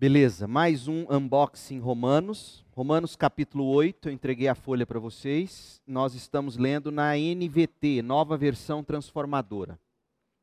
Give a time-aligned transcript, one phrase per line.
[0.00, 2.64] Beleza, mais um unboxing Romanos.
[2.72, 5.78] Romanos capítulo 8, eu entreguei a folha para vocês.
[5.86, 9.78] Nós estamos lendo na NVT, nova versão transformadora.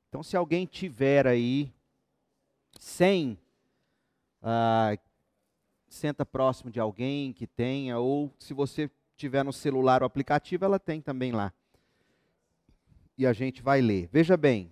[0.10, 1.74] Então, se alguém tiver aí
[2.80, 3.36] sem,
[4.44, 4.96] ah,
[5.88, 10.78] senta próximo de alguém que tenha, ou se você tiver no celular o aplicativo, ela
[10.78, 11.52] tem também lá.
[13.18, 14.08] E a gente vai ler.
[14.14, 14.71] Veja bem,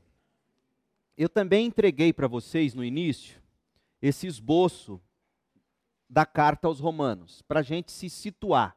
[1.18, 3.44] eu também entreguei para vocês no início
[4.02, 5.02] esse esboço
[6.10, 8.76] da carta aos Romanos, para a gente se situar,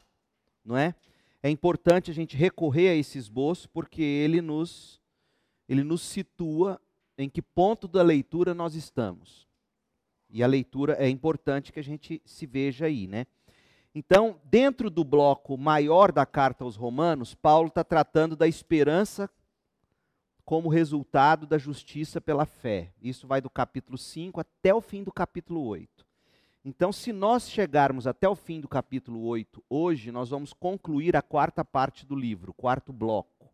[0.64, 0.94] não é?
[1.42, 5.00] É importante a gente recorrer a esse esboço porque ele nos,
[5.68, 6.80] ele nos situa
[7.16, 9.46] em que ponto da leitura nós estamos.
[10.30, 13.26] E a leitura é importante que a gente se veja aí, né?
[13.94, 19.30] Então, dentro do bloco maior da carta aos Romanos, Paulo está tratando da esperança
[20.48, 22.90] como resultado da justiça pela fé.
[23.02, 26.06] Isso vai do capítulo 5 até o fim do capítulo 8.
[26.64, 31.20] Então, se nós chegarmos até o fim do capítulo 8 hoje, nós vamos concluir a
[31.20, 33.52] quarta parte do livro, o quarto bloco.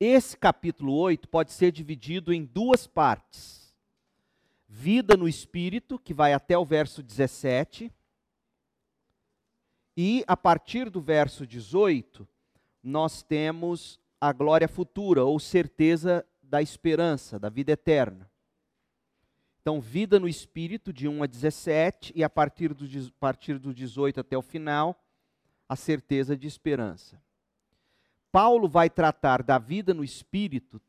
[0.00, 3.76] Esse capítulo 8 pode ser dividido em duas partes.
[4.66, 7.92] Vida no Espírito, que vai até o verso 17,
[9.94, 12.26] e a partir do verso 18,
[12.82, 18.30] nós temos a glória futura, ou certeza da esperança, da vida eterna.
[19.60, 23.74] Então, vida no Espírito, de 1 a 17, e a partir do, a partir do
[23.74, 24.98] 18 até o final,
[25.68, 27.20] a certeza de esperança.
[28.32, 30.80] Paulo vai tratar da vida no Espírito,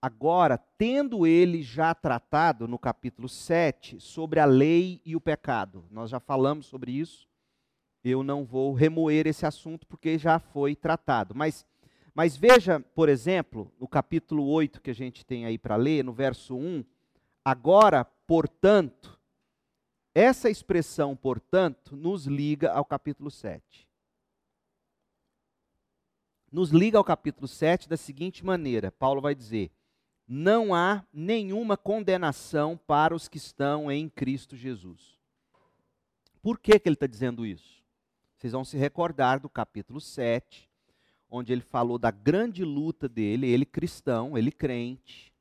[0.00, 5.84] agora, tendo ele já tratado no capítulo 7 sobre a lei e o pecado.
[5.90, 7.28] Nós já falamos sobre isso.
[8.02, 11.34] Eu não vou remoer esse assunto porque já foi tratado.
[11.34, 11.66] Mas
[12.18, 16.12] mas veja, por exemplo, no capítulo 8 que a gente tem aí para ler, no
[16.12, 16.84] verso 1,
[17.44, 19.16] agora, portanto,
[20.12, 23.88] essa expressão, portanto, nos liga ao capítulo 7.
[26.50, 29.70] Nos liga ao capítulo 7 da seguinte maneira: Paulo vai dizer:
[30.26, 35.20] não há nenhuma condenação para os que estão em Cristo Jesus.
[36.42, 37.80] Por que, que ele está dizendo isso?
[38.36, 40.67] Vocês vão se recordar do capítulo 7,
[41.30, 45.32] onde ele falou da grande luta dele, ele cristão, ele crente.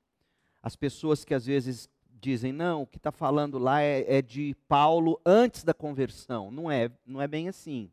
[0.62, 1.90] As pessoas que às vezes
[2.20, 6.52] dizem, não, o que está falando lá é, é, de Paulo antes da conversão.
[6.52, 7.90] Não é, não é bem assim.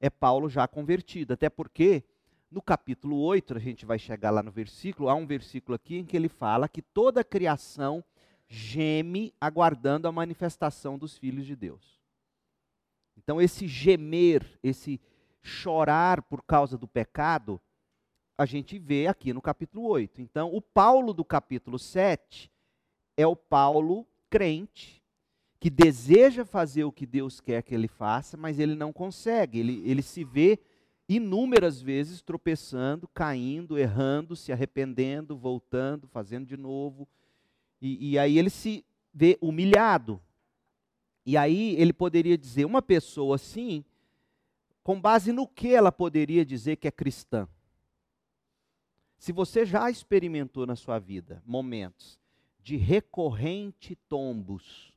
[0.00, 1.34] É Paulo já convertido.
[1.34, 2.02] Até porque,
[2.50, 6.04] no capítulo 8, a gente vai chegar lá no versículo, há um versículo aqui em
[6.04, 8.02] que ele fala que toda a criação
[8.48, 12.00] geme aguardando a manifestação dos filhos de Deus.
[13.16, 15.00] Então, esse gemer, esse
[15.42, 17.60] chorar por causa do pecado,
[18.38, 20.20] a gente vê aqui no capítulo 8.
[20.20, 22.50] Então, o Paulo do capítulo 7
[23.16, 25.02] é o Paulo crente,
[25.60, 29.58] que deseja fazer o que Deus quer que ele faça, mas ele não consegue.
[29.58, 30.58] Ele, ele se vê
[31.08, 37.06] inúmeras vezes tropeçando, caindo, errando, se arrependendo, voltando, fazendo de novo.
[37.80, 40.20] E, e aí ele se vê humilhado.
[41.24, 43.84] E aí ele poderia dizer: uma pessoa assim
[44.82, 47.48] com base no que ela poderia dizer que é cristã?
[49.18, 52.18] Se você já experimentou na sua vida momentos
[52.58, 54.92] de recorrente tombos,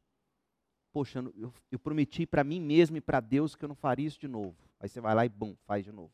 [0.91, 4.19] poxa, eu, eu prometi para mim mesmo e para Deus que eu não faria isso
[4.19, 4.56] de novo.
[4.79, 6.12] Aí você vai lá e bum, faz de novo.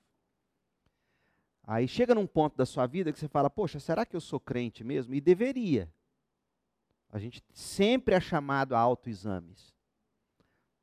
[1.64, 4.40] Aí chega num ponto da sua vida que você fala, poxa, será que eu sou
[4.40, 5.14] crente mesmo?
[5.14, 5.90] E deveria.
[7.10, 9.74] A gente sempre é chamado a autoexames.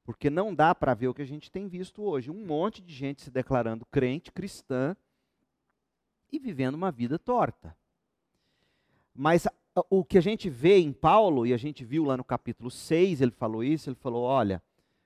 [0.08, 2.30] Porque não dá para ver o que a gente tem visto hoje.
[2.30, 4.96] Um monte de gente se declarando crente, cristã,
[6.32, 7.76] e vivendo uma vida torta.
[9.14, 9.46] Mas
[9.90, 13.20] o que a gente vê em Paulo, e a gente viu lá no capítulo 6,
[13.20, 14.62] ele falou isso, ele falou: olha,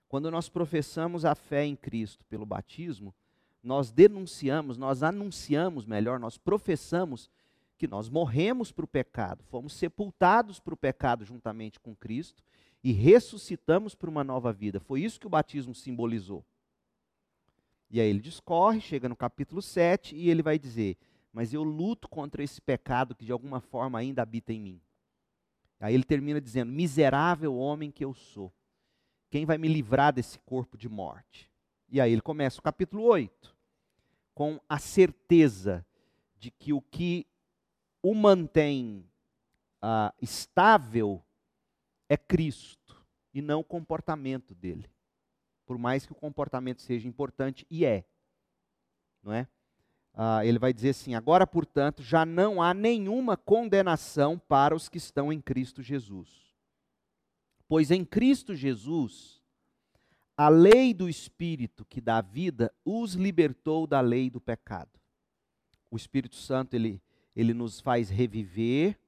[0.09, 3.13] quando nós professamos a fé em Cristo pelo batismo,
[3.61, 7.29] nós denunciamos, nós anunciamos, melhor, nós professamos
[7.77, 12.41] que nós morremos para o pecado, fomos sepultados para o pecado juntamente com Cristo
[12.83, 14.81] e ressuscitamos para uma nova vida.
[14.81, 16.45] Foi isso que o batismo simbolizou.
[17.91, 20.97] E aí ele discorre, chega no capítulo 7 e ele vai dizer:
[21.33, 24.81] Mas eu luto contra esse pecado que de alguma forma ainda habita em mim.
[25.79, 28.53] Aí ele termina dizendo: Miserável homem que eu sou,
[29.31, 31.51] quem vai me livrar desse corpo de morte?
[31.89, 33.55] E aí ele começa o capítulo 8,
[34.35, 35.85] com a certeza
[36.39, 37.27] de que o que
[38.03, 39.05] o mantém
[39.83, 41.23] uh, estável
[42.13, 44.91] é Cristo e não o comportamento dele.
[45.65, 48.05] Por mais que o comportamento seja importante, e é.
[49.23, 49.49] Não é?
[50.13, 54.99] Ah, ele vai dizer assim: agora, portanto, já não há nenhuma condenação para os que
[54.99, 56.29] estão em Cristo Jesus.
[57.67, 59.43] Pois em Cristo Jesus,
[60.37, 65.01] a lei do Espírito que dá vida os libertou da lei do pecado.
[65.91, 67.03] O Espírito Santo, ele,
[67.35, 68.99] ele nos faz reviver.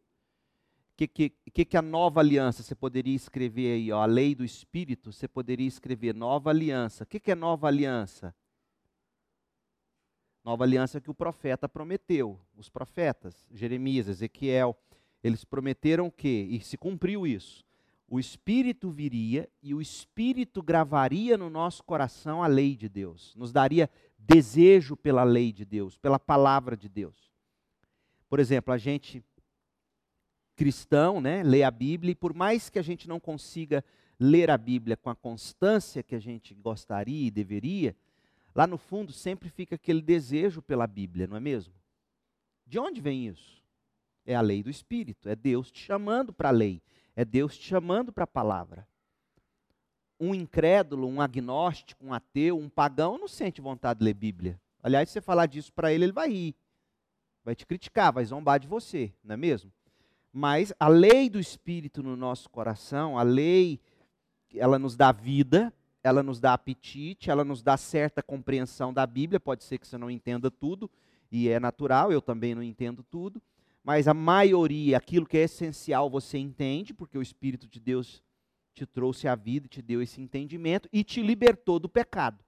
[0.97, 5.13] Que, que, que a nova aliança, você poderia escrever aí, ó, a lei do Espírito,
[5.13, 7.03] você poderia escrever nova aliança.
[7.03, 8.35] O que, que é nova aliança?
[10.45, 14.77] Nova aliança que o profeta prometeu, os profetas, Jeremias, Ezequiel,
[15.23, 17.65] eles prometeram que, e se cumpriu isso,
[18.07, 23.51] o Espírito viria e o Espírito gravaria no nosso coração a lei de Deus, nos
[23.51, 27.33] daria desejo pela lei de Deus, pela palavra de Deus.
[28.29, 29.25] Por exemplo, a gente
[30.57, 33.85] cristão, né, lê a Bíblia e por mais que a gente não consiga
[34.19, 37.97] ler a Bíblia com a constância que a gente gostaria e deveria,
[38.55, 41.75] lá no fundo sempre fica aquele desejo pela Bíblia, não é mesmo?
[42.67, 43.63] De onde vem isso?
[44.25, 46.81] É a lei do Espírito, é Deus te chamando para a lei,
[47.15, 48.87] é Deus te chamando para a palavra.
[50.19, 54.61] Um incrédulo, um agnóstico, um ateu, um pagão não sente vontade de ler Bíblia.
[54.83, 56.55] Aliás, se você falar disso para ele, ele vai rir,
[57.45, 59.73] vai te criticar, vai zombar de você, não é mesmo?
[60.37, 63.79] Mas a lei do Espírito no nosso coração, a lei,
[64.53, 65.73] ela nos dá vida,
[66.03, 69.39] ela nos dá apetite, ela nos dá certa compreensão da Bíblia.
[69.39, 70.91] Pode ser que você não entenda tudo,
[71.31, 73.41] e é natural, eu também não entendo tudo,
[73.85, 78.21] mas a maioria, aquilo que é essencial, você entende, porque o Espírito de Deus
[78.75, 82.43] te trouxe a vida, te deu esse entendimento e te libertou do pecado.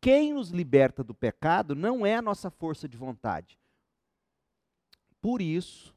[0.00, 3.58] Quem nos liberta do pecado não é a nossa força de vontade.
[5.20, 5.95] Por isso,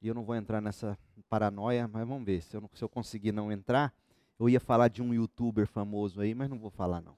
[0.00, 0.98] e eu não vou entrar nessa
[1.28, 3.92] paranoia, mas vamos ver, se eu, se eu conseguir não entrar,
[4.38, 7.14] eu ia falar de um youtuber famoso aí, mas não vou falar não.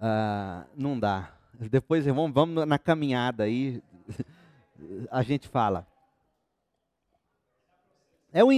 [0.00, 1.36] Ah, não dá.
[1.70, 3.82] Depois vamos, vamos na caminhada aí,
[5.10, 5.86] a gente fala.
[8.32, 8.48] É o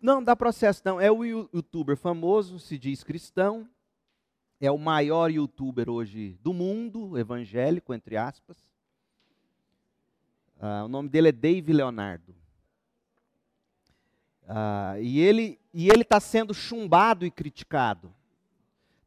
[0.00, 3.68] não dá processo não, é o youtuber famoso, se diz cristão,
[4.58, 8.69] é o maior youtuber hoje do mundo, evangélico entre aspas.
[10.60, 12.34] Ah, o nome dele é Dave Leonardo.
[14.46, 18.14] Ah, e ele e ele está sendo chumbado e criticado.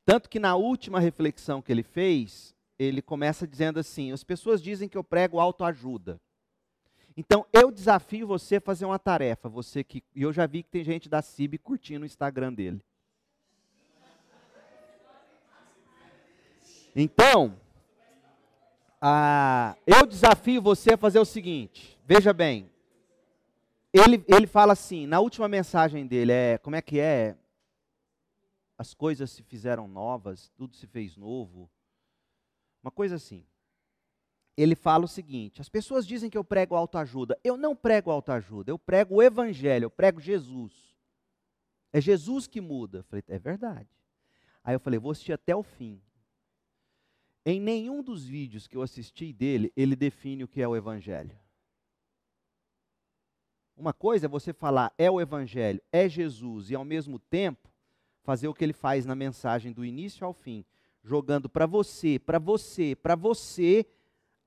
[0.03, 4.89] Tanto que na última reflexão que ele fez, ele começa dizendo assim: as pessoas dizem
[4.89, 6.19] que eu prego autoajuda.
[7.15, 9.47] Então eu desafio você a fazer uma tarefa.
[9.47, 12.81] Você que e eu já vi que tem gente da CIB curtindo o Instagram dele.
[16.95, 17.59] Então,
[19.05, 22.71] ah, eu desafio você a fazer o seguinte: veja bem,
[23.91, 27.35] ele, ele fala assim, na última mensagem dele, é, como é que é?
[28.77, 31.69] As coisas se fizeram novas, tudo se fez novo.
[32.81, 33.45] Uma coisa assim.
[34.55, 37.37] Ele fala o seguinte: as pessoas dizem que eu prego autoajuda.
[37.43, 40.71] Eu não prego autoajuda, eu prego o evangelho, eu prego Jesus.
[41.91, 42.99] É Jesus que muda.
[42.99, 43.89] Eu falei, é verdade.
[44.63, 46.01] Aí eu falei, vou assistir até o fim.
[47.45, 51.37] Em nenhum dos vídeos que eu assisti dele, ele define o que é o evangelho.
[53.75, 57.69] Uma coisa é você falar é o Evangelho, é Jesus, e ao mesmo tempo
[58.21, 60.63] fazer o que ele faz na mensagem do início ao fim,
[61.03, 63.85] jogando para você, para você, para você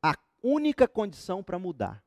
[0.01, 2.03] a única condição para mudar.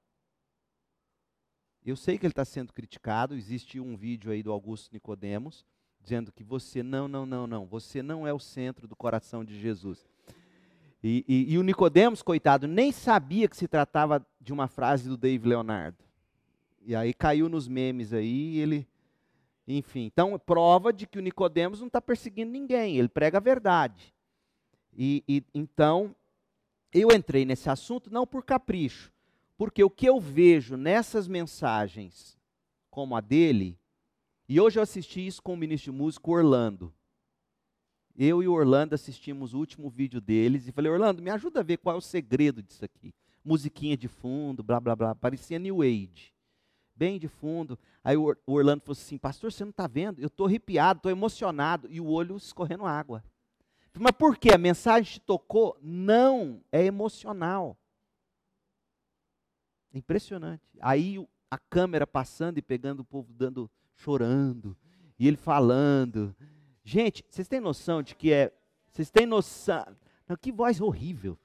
[1.85, 5.65] Eu sei que ele está sendo criticado, existe um vídeo aí do Augusto Nicodemos
[6.01, 9.59] dizendo que você não, não, não, não, você não é o centro do coração de
[9.59, 10.06] Jesus.
[11.03, 15.15] E, e, e o Nicodemos, coitado, nem sabia que se tratava de uma frase do
[15.15, 16.03] Dave Leonardo.
[16.81, 18.87] E aí caiu nos memes aí, ele,
[19.68, 20.06] enfim.
[20.06, 24.13] Então, prova de que o Nicodemos não está perseguindo ninguém, ele prega a verdade.
[24.94, 26.15] E, e então,
[26.94, 29.11] eu entrei nesse assunto não por capricho,
[29.57, 32.37] porque o que eu vejo nessas mensagens,
[32.89, 33.77] como a dele,
[34.47, 36.94] e hoje eu assisti isso com o ministro de música Orlando.
[38.19, 41.64] Eu e o Orlando assistimos o último vídeo deles e falei, Orlando, me ajuda a
[41.64, 43.14] ver qual é o segredo disso aqui.
[43.44, 46.33] Musiquinha de fundo, blá blá blá, parecia New Age
[46.99, 47.80] bem de fundo.
[48.04, 50.19] Aí o Orlando falou assim: Pastor, você não está vendo?
[50.19, 51.88] Eu estou arrepiado, estou emocionado.
[51.90, 53.23] E o olho escorrendo água.
[53.97, 54.52] Mas por quê?
[54.52, 55.78] A mensagem te tocou?
[55.81, 57.78] Não, é emocional.
[59.94, 60.61] Impressionante.
[60.81, 64.78] Aí a câmera passando e pegando o povo dando, chorando.
[65.18, 66.35] E ele falando.
[66.89, 68.51] Gente, vocês têm noção de que é.
[68.89, 69.85] Vocês têm noção.
[70.27, 71.37] Não, que voz horrível.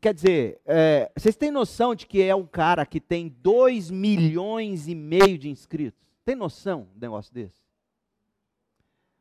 [0.00, 4.86] Quer dizer, é, vocês têm noção de que é um cara que tem 2 milhões
[4.86, 6.00] e meio de inscritos?
[6.24, 7.60] Tem noção de um negócio desse?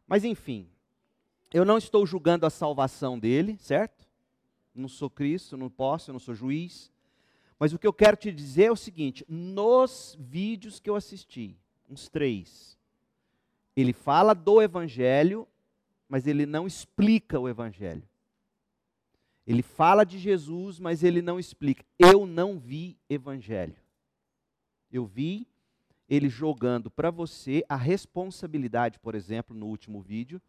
[0.06, 0.70] Mas enfim,
[1.52, 4.08] eu não estou julgando a salvação dele, certo?
[4.76, 6.94] Não sou Cristo, não posso, não sou juiz.
[7.58, 11.58] Mas o que eu quero te dizer é o seguinte: nos vídeos que eu assisti,
[11.90, 12.78] uns três,
[13.76, 15.48] ele fala do Evangelho,
[16.08, 18.04] mas ele não explica o Evangelho.
[19.46, 21.84] Ele fala de Jesus, mas ele não explica.
[22.00, 23.76] Eu não vi Evangelho.
[24.92, 25.48] Eu vi
[26.08, 30.42] ele jogando para você a responsabilidade, por exemplo, no último vídeo,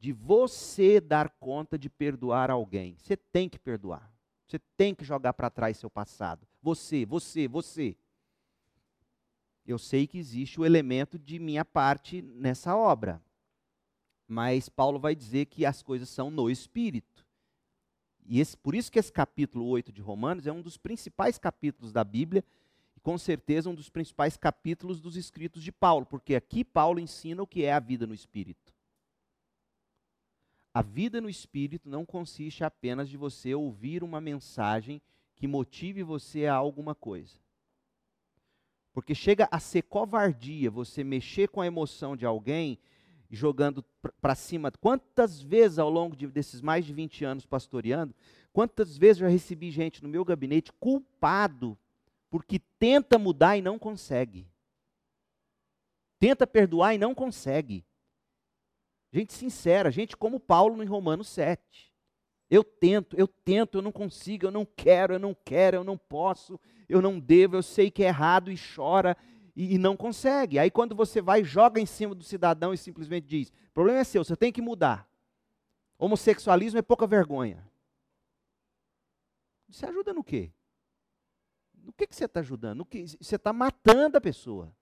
[0.00, 2.96] de você dar conta de perdoar alguém.
[2.98, 4.10] Você tem que perdoar.
[4.46, 6.46] Você tem que jogar para trás seu passado.
[6.60, 7.96] Você, você, você.
[9.66, 13.22] Eu sei que existe o elemento de minha parte nessa obra.
[14.26, 17.26] Mas Paulo vai dizer que as coisas são no espírito.
[18.24, 21.92] E esse, por isso que esse capítulo 8 de Romanos é um dos principais capítulos
[21.92, 22.44] da Bíblia
[23.02, 27.46] com certeza um dos principais capítulos dos escritos de Paulo, porque aqui Paulo ensina o
[27.46, 28.72] que é a vida no espírito.
[30.72, 35.02] A vida no espírito não consiste apenas de você ouvir uma mensagem
[35.34, 37.41] que motive você a alguma coisa.
[38.92, 42.78] Porque chega a ser covardia você mexer com a emoção de alguém
[43.30, 43.82] jogando
[44.20, 44.70] para cima.
[44.70, 48.14] Quantas vezes ao longo de, desses mais de 20 anos pastoreando,
[48.52, 51.78] quantas vezes eu recebi gente no meu gabinete culpado
[52.32, 54.46] porque tenta mudar e não consegue.
[56.18, 57.84] Tenta perdoar e não consegue.
[59.12, 61.92] Gente sincera, gente como Paulo em Romanos 7.
[62.48, 65.98] Eu tento, eu tento, eu não consigo, eu não quero, eu não quero, eu não
[65.98, 66.58] posso,
[66.92, 69.16] eu não devo, eu sei que é errado e chora
[69.56, 70.58] e, e não consegue.
[70.58, 74.04] Aí quando você vai, joga em cima do cidadão e simplesmente diz: o problema é
[74.04, 75.08] seu, você tem que mudar.
[75.98, 77.66] Homossexualismo é pouca vergonha.
[79.68, 80.50] Você ajuda no quê?
[81.82, 82.78] No que, que você está ajudando?
[82.78, 84.72] No que, você está matando a pessoa.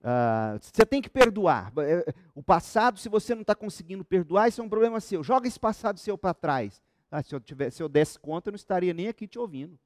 [0.00, 1.72] Uh, você tem que perdoar.
[1.78, 5.22] É, o passado, se você não está conseguindo perdoar, isso é um problema seu.
[5.22, 6.82] Joga esse passado seu para trás.
[7.10, 9.78] Ah, se, eu tivesse, se eu desse conta, eu não estaria nem aqui te ouvindo.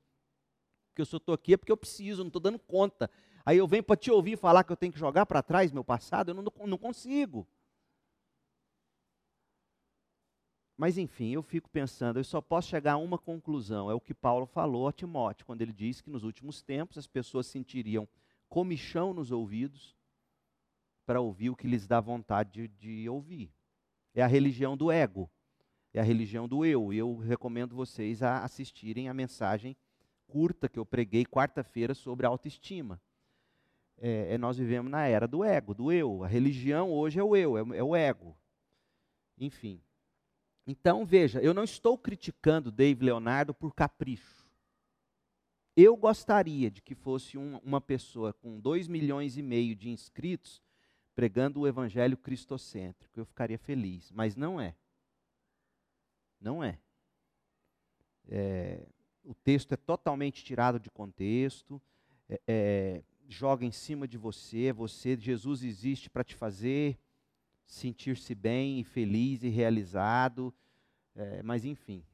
[0.95, 3.11] Porque eu só estou aqui é porque eu preciso, não estou dando conta.
[3.45, 5.83] Aí eu venho para te ouvir falar que eu tenho que jogar para trás meu
[5.83, 7.45] passado, eu não, não consigo.
[10.77, 14.15] Mas enfim, eu fico pensando, eu só posso chegar a uma conclusão, é o que
[14.15, 18.09] Paulo falou a Timóteo, quando ele diz que nos últimos tempos as pessoas sentiriam
[18.49, 19.97] comichão nos ouvidos
[21.05, 23.53] para ouvir o que lhes dá vontade de, de ouvir.
[24.15, 25.29] É a religião do ego,
[25.93, 26.93] é a religião do eu.
[26.93, 29.77] E eu recomendo vocês a assistirem a mensagem
[30.35, 33.01] curta que eu preguei quarta-feira sobre autoestima.
[33.97, 36.25] É, é, nós vivemos na era do ego, do eu.
[36.25, 38.37] A religião hoje é o eu, é, é o ego.
[39.39, 39.81] Enfim.
[40.67, 44.45] Então, veja, eu não estou criticando Dave Leonardo por capricho.
[45.77, 50.61] Eu gostaria de que fosse um, uma pessoa com 2 milhões e meio de inscritos
[51.15, 53.21] pregando o evangelho cristocêntrico.
[53.21, 54.75] Eu ficaria feliz, mas não é.
[56.41, 56.81] Não é.
[58.27, 58.85] é
[59.25, 61.81] o texto é totalmente tirado de contexto,
[62.29, 66.99] é, é, joga em cima de você, você, Jesus existe para te fazer
[67.67, 70.55] sentir-se bem e feliz e realizado,
[71.15, 72.05] é, mas enfim.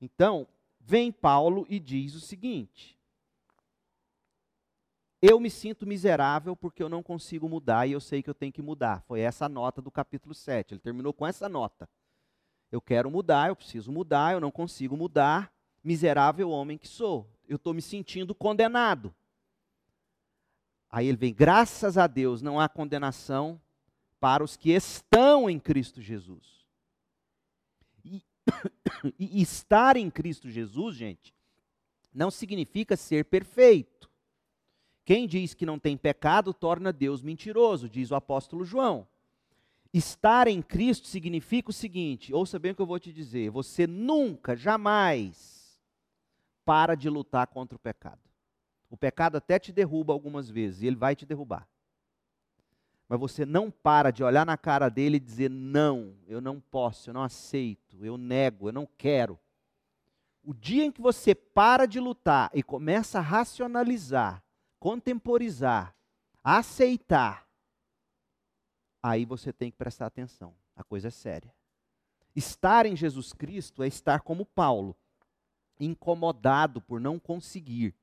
[0.00, 0.46] Então,
[0.78, 2.98] vem Paulo e diz o seguinte:
[5.20, 8.52] Eu me sinto miserável porque eu não consigo mudar e eu sei que eu tenho
[8.52, 9.02] que mudar.
[9.02, 10.74] Foi essa a nota do capítulo 7.
[10.74, 11.88] Ele terminou com essa nota.
[12.70, 15.52] Eu quero mudar, eu preciso mudar, eu não consigo mudar.
[15.82, 17.28] Miserável homem que sou.
[17.48, 19.14] Eu estou me sentindo condenado.
[20.90, 23.60] Aí ele vem, graças a Deus, não há condenação
[24.18, 26.66] para os que estão em Cristo Jesus.
[28.04, 28.22] E,
[29.18, 31.32] e estar em Cristo Jesus, gente,
[32.12, 34.10] não significa ser perfeito.
[35.04, 39.06] Quem diz que não tem pecado torna Deus mentiroso, diz o apóstolo João.
[39.92, 43.86] Estar em Cristo significa o seguinte: ouça bem o que eu vou te dizer, você
[43.86, 45.59] nunca, jamais
[46.70, 48.20] para de lutar contra o pecado.
[48.88, 51.66] O pecado até te derruba algumas vezes, e ele vai te derrubar
[53.10, 57.10] mas você não para de olhar na cara dele e dizer: não, eu não posso,
[57.10, 59.36] eu não aceito, eu nego, eu não quero.
[60.44, 64.40] O dia em que você para de lutar e começa a racionalizar,
[64.78, 65.92] contemporizar,
[66.44, 67.48] aceitar,
[69.02, 70.54] aí você tem que prestar atenção.
[70.76, 71.52] A coisa é séria.
[72.36, 74.96] Estar em Jesus Cristo é estar como Paulo,
[75.80, 77.94] incomodado por não conseguir,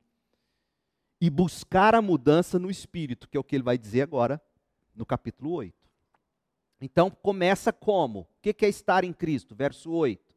[1.19, 4.41] e buscar a mudança no espírito, que é o que ele vai dizer agora
[4.95, 5.75] no capítulo 8.
[6.79, 8.21] Então começa como?
[8.21, 9.55] O que é estar em Cristo?
[9.55, 10.35] Verso 8.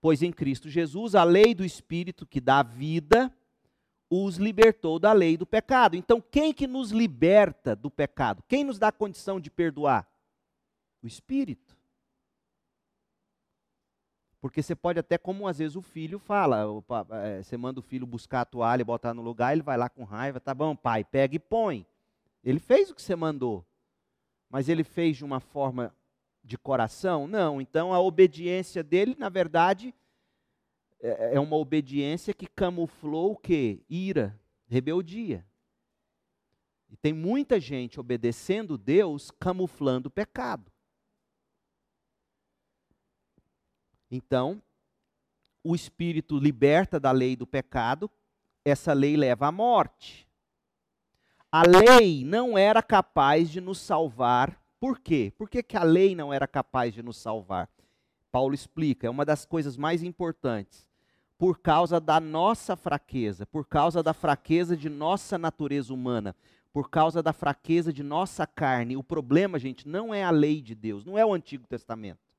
[0.00, 3.32] Pois em Cristo Jesus a lei do Espírito que dá vida
[4.08, 5.96] os libertou da lei do pecado.
[5.96, 8.42] Então quem que nos liberta do pecado?
[8.48, 10.08] Quem nos dá a condição de perdoar?
[11.02, 11.71] O Espírito.
[14.42, 16.64] Porque você pode até, como às vezes o filho fala,
[17.22, 20.02] é, você manda o filho buscar a toalha botar no lugar, ele vai lá com
[20.02, 21.86] raiva, tá bom, pai, pega e põe.
[22.42, 23.64] Ele fez o que você mandou,
[24.50, 25.94] mas ele fez de uma forma
[26.42, 27.28] de coração?
[27.28, 27.60] Não.
[27.60, 29.94] Então a obediência dele, na verdade,
[31.00, 33.80] é, é uma obediência que camuflou o quê?
[33.88, 35.46] Ira, rebeldia.
[36.90, 40.71] E tem muita gente obedecendo Deus, camuflando o pecado.
[44.14, 44.62] Então,
[45.64, 48.10] o Espírito liberta da lei do pecado,
[48.62, 50.28] essa lei leva à morte.
[51.50, 54.62] A lei não era capaz de nos salvar.
[54.78, 55.32] Por quê?
[55.38, 57.70] Por que, que a lei não era capaz de nos salvar?
[58.30, 60.86] Paulo explica, é uma das coisas mais importantes.
[61.38, 66.36] Por causa da nossa fraqueza, por causa da fraqueza de nossa natureza humana,
[66.70, 68.94] por causa da fraqueza de nossa carne.
[68.94, 72.31] O problema, gente, não é a lei de Deus, não é o Antigo Testamento.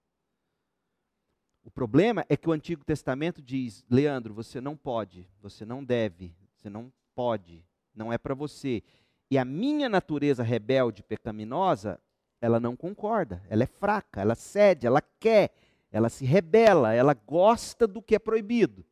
[1.64, 6.36] O problema é que o Antigo Testamento diz: Leandro, você não pode, você não deve,
[6.54, 7.66] você não pode,
[7.96, 8.84] não é para você.
[9.32, 12.00] E a minha natureza rebelde, pecaminosa,
[12.42, 15.52] ela não concorda, ela é fraca, ela cede, ela quer,
[15.92, 18.86] ela se rebela, ela gosta do que é proibido.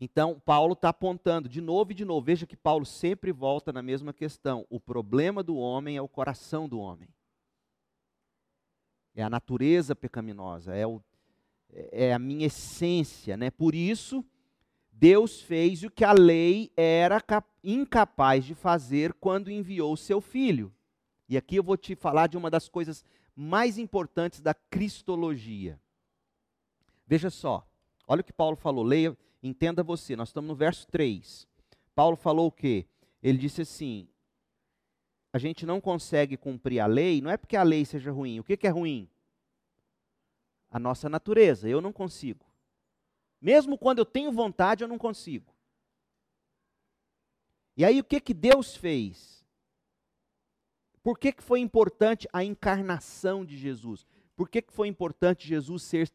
[0.00, 2.24] Então, Paulo está apontando de novo e de novo.
[2.24, 4.64] Veja que Paulo sempre volta na mesma questão.
[4.70, 7.08] O problema do homem é o coração do homem
[9.20, 11.02] é a natureza pecaminosa, é, o,
[11.68, 13.36] é a minha essência.
[13.36, 13.50] Né?
[13.50, 14.24] Por isso,
[14.92, 17.20] Deus fez o que a lei era
[17.64, 20.72] incapaz de fazer quando enviou o seu filho.
[21.28, 25.80] E aqui eu vou te falar de uma das coisas mais importantes da cristologia.
[27.04, 27.66] Veja só,
[28.06, 31.44] olha o que Paulo falou, leia, entenda você, nós estamos no verso 3.
[31.92, 32.86] Paulo falou o quê?
[33.20, 34.08] Ele disse assim:
[35.38, 38.40] a gente não consegue cumprir a lei, não é porque a lei seja ruim.
[38.40, 39.08] O que, que é ruim?
[40.68, 41.68] A nossa natureza.
[41.68, 42.44] Eu não consigo.
[43.40, 45.54] Mesmo quando eu tenho vontade, eu não consigo.
[47.76, 49.46] E aí o que, que Deus fez?
[51.04, 54.04] Por que, que foi importante a encarnação de Jesus?
[54.34, 56.10] Por que, que foi importante Jesus ser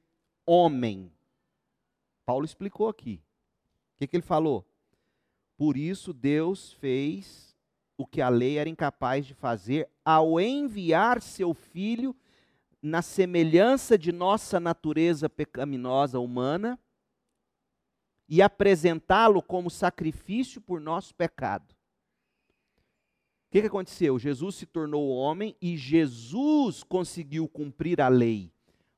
[0.45, 1.09] homem?
[2.25, 3.21] Paulo explicou aqui.
[3.95, 4.67] O que, que ele falou?
[5.55, 7.52] Por isso Deus fez
[8.03, 12.13] o que a lei era incapaz de fazer ao enviar seu filho
[12.81, 16.77] na semelhança de nossa natureza pecaminosa humana
[18.27, 21.71] e apresentá-lo como sacrifício por nosso pecado.
[21.71, 24.19] O que, que aconteceu?
[24.19, 28.51] Jesus se tornou homem e Jesus conseguiu cumprir a lei.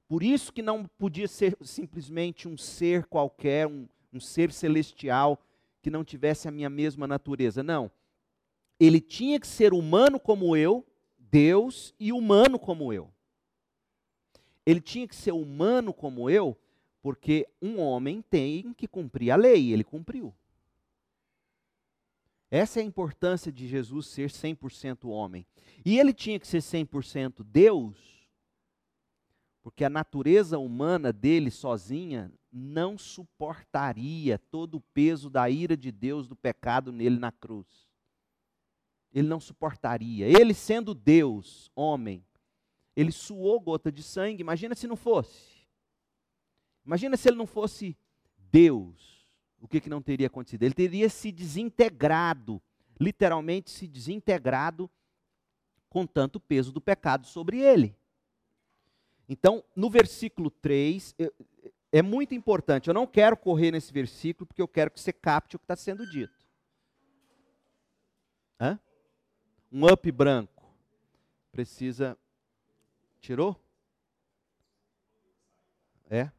[0.07, 5.39] Por isso que não podia ser simplesmente um ser qualquer, um, um ser celestial
[5.79, 7.61] que não tivesse a minha mesma natureza.
[7.61, 7.91] Não
[8.79, 10.85] ele tinha que ser humano como eu,
[11.17, 13.11] Deus, e humano como eu.
[14.65, 16.57] Ele tinha que ser humano como eu,
[17.01, 20.33] porque um homem tem que cumprir a lei, ele cumpriu.
[22.49, 25.45] Essa é a importância de Jesus ser 100% homem.
[25.85, 28.27] E ele tinha que ser 100% Deus,
[29.61, 36.27] porque a natureza humana dele sozinha não suportaria todo o peso da ira de Deus
[36.27, 37.84] do pecado nele na cruz
[39.15, 40.27] ele não suportaria.
[40.27, 42.21] Ele sendo Deus, homem,
[42.93, 44.41] ele suou gota de sangue.
[44.41, 45.65] Imagina se não fosse.
[46.85, 47.97] Imagina se ele não fosse
[48.51, 49.25] Deus.
[49.61, 50.63] O que, que não teria acontecido?
[50.63, 52.61] Ele teria se desintegrado,
[52.99, 54.91] literalmente se desintegrado
[55.89, 57.95] com tanto peso do pecado sobre ele.
[59.29, 61.15] Então, no versículo 3,
[61.89, 62.89] é muito importante.
[62.89, 65.75] Eu não quero correr nesse versículo porque eu quero que você capte o que está
[65.77, 66.45] sendo dito.
[68.59, 68.77] Hã?
[69.71, 70.63] Um up branco.
[71.51, 72.17] Precisa.
[73.19, 73.59] Tirou?
[76.09, 76.29] É?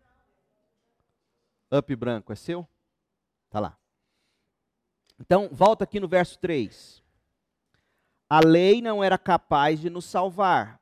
[1.71, 2.69] Up branco é seu?
[3.51, 3.79] Tá lá.
[5.19, 7.03] Então, volta aqui no verso 3.
[8.29, 10.81] A lei não era capaz de nos salvar.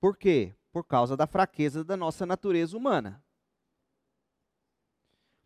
[0.00, 0.54] Por quê?
[0.72, 3.22] Por causa da fraqueza da nossa natureza humana.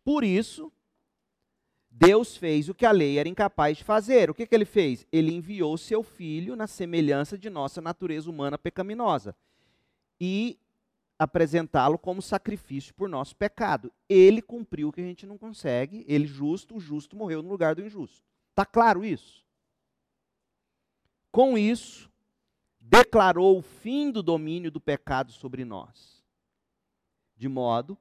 [0.03, 0.71] Por isso,
[1.93, 4.29] Deus fez o que a lei era incapaz de fazer.
[4.29, 5.05] O que, que ele fez?
[5.11, 9.35] Ele enviou seu filho na semelhança de nossa natureza humana pecaminosa
[10.19, 10.57] e
[11.19, 13.91] apresentá-lo como sacrifício por nosso pecado.
[14.07, 17.75] Ele cumpriu o que a gente não consegue, ele justo, o justo morreu no lugar
[17.75, 18.25] do injusto.
[18.49, 19.45] Está claro isso?
[21.29, 22.09] Com isso,
[22.79, 26.23] declarou o fim do domínio do pecado sobre nós,
[27.35, 27.97] de modo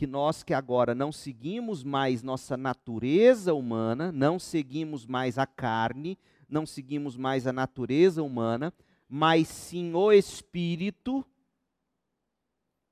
[0.00, 6.18] que nós que agora não seguimos mais nossa natureza humana, não seguimos mais a carne,
[6.48, 8.72] não seguimos mais a natureza humana,
[9.06, 11.22] mas sim o espírito,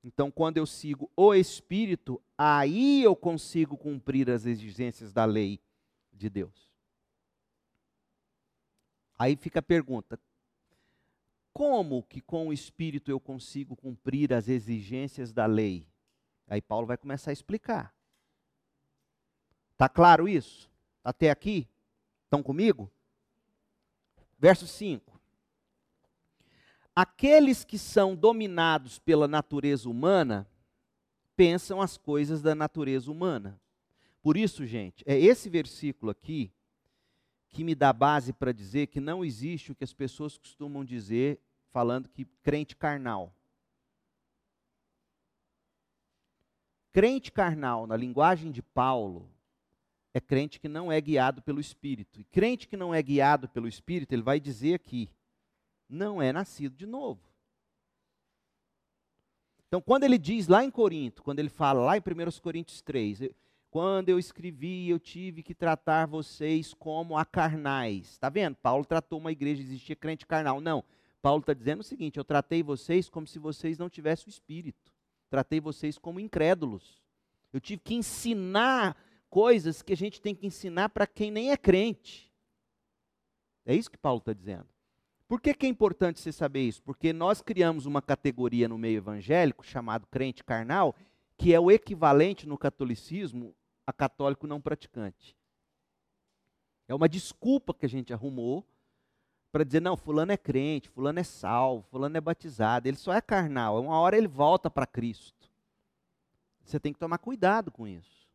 [0.03, 5.59] Então, quando eu sigo o Espírito, aí eu consigo cumprir as exigências da lei
[6.13, 6.69] de Deus.
[9.17, 10.19] Aí fica a pergunta:
[11.51, 15.89] como que com o Espírito eu consigo cumprir as exigências da lei?
[16.49, 17.93] Aí Paulo vai começar a explicar.
[19.73, 20.69] Está claro isso?
[21.03, 21.69] Até aqui?
[22.25, 22.91] Estão comigo?
[24.37, 25.19] Verso 5.
[26.95, 30.49] Aqueles que são dominados pela natureza humana
[31.35, 33.61] pensam as coisas da natureza humana.
[34.21, 36.51] Por isso, gente, é esse versículo aqui
[37.47, 41.39] que me dá base para dizer que não existe o que as pessoas costumam dizer
[41.71, 43.33] falando que crente carnal.
[46.91, 49.29] Crente carnal, na linguagem de Paulo,
[50.13, 52.19] é crente que não é guiado pelo Espírito.
[52.19, 55.09] E crente que não é guiado pelo Espírito, ele vai dizer aqui,
[55.87, 57.21] não é nascido de novo.
[59.67, 63.29] Então, quando ele diz lá em Corinto, quando ele fala lá em 1 Coríntios 3,
[63.69, 68.09] quando eu escrevi, eu tive que tratar vocês como a carnais.
[68.13, 68.55] Está vendo?
[68.55, 70.59] Paulo tratou uma igreja, existia crente carnal.
[70.59, 70.83] Não.
[71.21, 74.91] Paulo está dizendo o seguinte: eu tratei vocês como se vocês não tivessem o espírito.
[75.29, 77.01] Tratei vocês como incrédulos.
[77.53, 78.95] Eu tive que ensinar
[79.29, 82.31] coisas que a gente tem que ensinar para quem nem é crente.
[83.65, 84.67] É isso que Paulo está dizendo.
[85.27, 86.81] Por que, que é importante você saber isso?
[86.81, 90.95] Porque nós criamos uma categoria no meio evangélico chamado crente carnal,
[91.37, 95.37] que é o equivalente no catolicismo a católico não praticante.
[96.87, 98.65] É uma desculpa que a gente arrumou
[99.51, 103.21] para dizer, não, fulano é crente, fulano é salvo, fulano é batizado, ele só é
[103.21, 105.49] carnal, uma hora ele volta para Cristo.
[106.63, 108.27] Você tem que tomar cuidado com isso.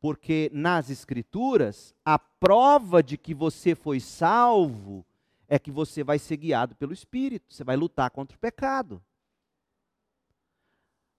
[0.00, 5.04] Porque nas escrituras, a prova de que você foi salvo
[5.48, 9.02] é que você vai ser guiado pelo Espírito, você vai lutar contra o pecado.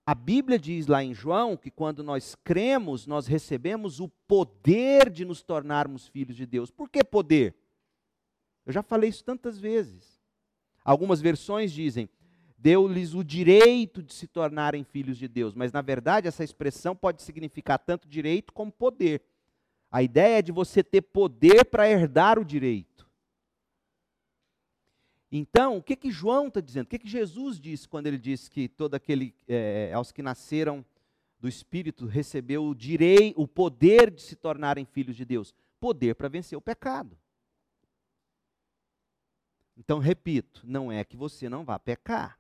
[0.08, 5.26] A Bíblia diz lá em João que quando nós cremos, nós recebemos o poder de
[5.26, 6.70] nos tornarmos filhos de Deus.
[6.70, 7.56] Por que poder?
[8.66, 10.20] Eu já falei isso tantas vezes.
[10.84, 12.10] Algumas versões dizem,
[12.58, 17.22] deu-lhes o direito de se tornarem filhos de Deus, mas na verdade essa expressão pode
[17.22, 19.22] significar tanto direito como poder.
[19.92, 23.08] A ideia é de você ter poder para herdar o direito.
[25.32, 26.86] Então, o que que João está dizendo?
[26.86, 30.86] O que que Jesus disse quando ele disse que todo aquele é, aos que nasceram
[31.40, 35.54] do Espírito recebeu o direito, o poder de se tornarem filhos de Deus?
[35.80, 37.18] Poder para vencer o pecado.
[39.78, 42.40] Então, repito, não é que você não vá pecar.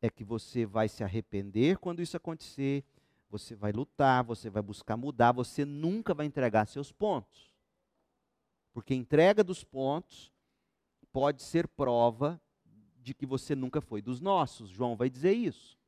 [0.00, 2.84] É que você vai se arrepender quando isso acontecer,
[3.30, 7.54] você vai lutar, você vai buscar mudar, você nunca vai entregar seus pontos.
[8.72, 10.32] Porque entrega dos pontos
[11.12, 12.40] pode ser prova
[13.00, 14.70] de que você nunca foi dos nossos.
[14.70, 15.78] João vai dizer isso.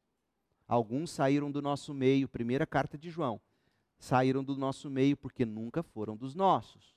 [0.67, 3.41] Alguns saíram do nosso meio, primeira carta de João.
[3.99, 6.95] Saíram do nosso meio porque nunca foram dos nossos.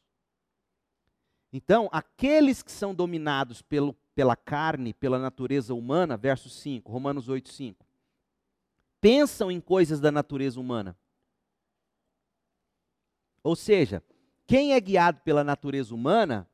[1.51, 7.49] Então, aqueles que são dominados pelo, pela carne, pela natureza humana, verso 5, Romanos 8,
[7.49, 7.86] 5,
[8.99, 10.97] pensam em coisas da natureza humana.
[13.43, 14.03] Ou seja,
[14.45, 16.47] quem é guiado pela natureza humana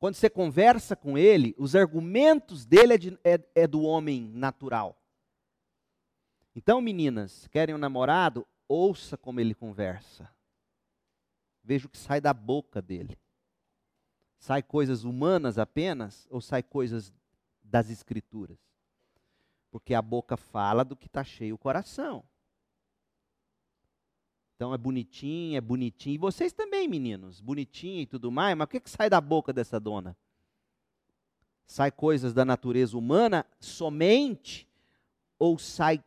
[0.00, 4.96] quando você conversa com ele, os argumentos dele é, de, é, é do homem natural.
[6.56, 8.46] Então, meninas, querem um namorado?
[8.66, 10.34] Ouça como ele conversa.
[11.62, 13.18] Veja o que sai da boca dele.
[14.40, 17.12] Sai coisas humanas apenas ou sai coisas
[17.62, 18.56] das escrituras?
[19.70, 22.24] Porque a boca fala do que está cheio o coração.
[24.56, 26.14] Então é bonitinho, é bonitinho.
[26.14, 29.52] E vocês também, meninos, bonitinho e tudo mais, mas o que, que sai da boca
[29.52, 30.16] dessa dona?
[31.66, 34.66] Sai coisas da natureza humana somente?
[35.38, 36.02] Ou sai,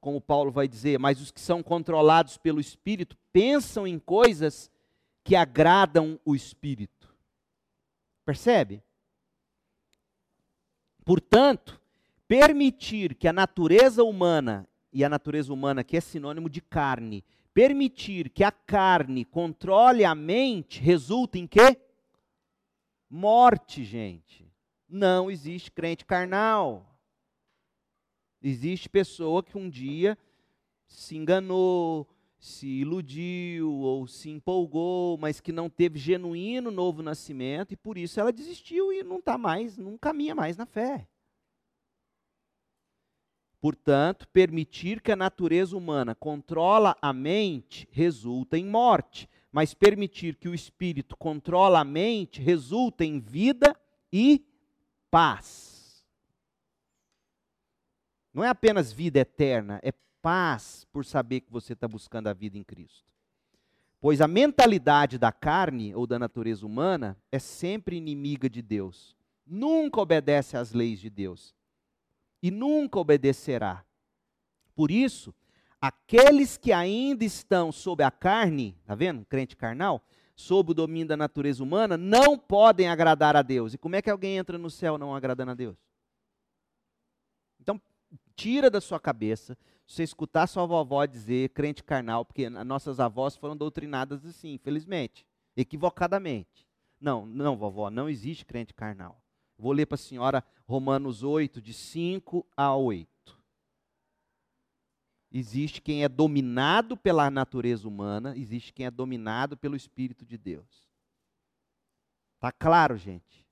[0.00, 4.68] como Paulo vai dizer, mas os que são controlados pelo Espírito pensam em coisas
[5.22, 6.97] que agradam o Espírito?
[8.28, 8.82] Percebe?
[11.02, 11.80] Portanto,
[12.26, 18.28] permitir que a natureza humana, e a natureza humana que é sinônimo de carne, permitir
[18.28, 21.80] que a carne controle a mente resulta em quê?
[23.08, 24.46] Morte, gente.
[24.86, 27.00] Não existe crente carnal.
[28.42, 30.18] Existe pessoa que um dia
[30.86, 32.06] se enganou,
[32.38, 38.20] se iludiu ou se empolgou, mas que não teve genuíno novo nascimento e por isso
[38.20, 41.08] ela desistiu e não está mais, não caminha mais na fé.
[43.60, 50.48] Portanto, permitir que a natureza humana controla a mente resulta em morte, mas permitir que
[50.48, 53.74] o espírito controla a mente resulta em vida
[54.12, 54.46] e
[55.10, 56.06] paz.
[58.32, 59.92] Não é apenas vida eterna, é
[60.28, 63.10] paz por saber que você está buscando a vida em Cristo.
[63.98, 69.16] Pois a mentalidade da carne ou da natureza humana é sempre inimiga de Deus.
[69.46, 71.54] Nunca obedece às leis de Deus.
[72.42, 73.82] E nunca obedecerá.
[74.74, 75.34] Por isso,
[75.80, 79.24] aqueles que ainda estão sob a carne, tá vendo?
[79.24, 80.04] Crente carnal,
[80.36, 83.72] sob o domínio da natureza humana, não podem agradar a Deus.
[83.72, 85.78] E como é que alguém entra no céu não agradando a Deus?
[87.58, 87.80] Então,
[88.36, 89.56] tira da sua cabeça
[89.88, 96.68] você escutar sua vovó dizer crente carnal, porque nossas avós foram doutrinadas assim, infelizmente, equivocadamente.
[97.00, 99.18] Não, não, vovó, não existe crente carnal.
[99.56, 103.08] Vou ler para a senhora Romanos 8, de 5 a 8.
[105.32, 110.86] Existe quem é dominado pela natureza humana, existe quem é dominado pelo Espírito de Deus.
[112.38, 113.46] Tá claro, gente?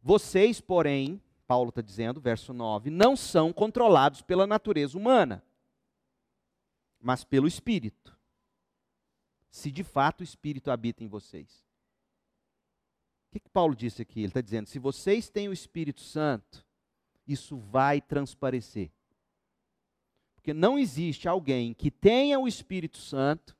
[0.00, 5.44] Vocês, porém, Paulo está dizendo, verso 9, não são controlados pela natureza humana,
[7.00, 8.16] mas pelo Espírito.
[9.50, 11.64] Se de fato o Espírito habita em vocês.
[13.28, 14.20] O que, que Paulo disse aqui?
[14.20, 16.64] Ele está dizendo: se vocês têm o Espírito Santo,
[17.26, 18.90] isso vai transparecer.
[20.34, 23.56] Porque não existe alguém que tenha o Espírito Santo,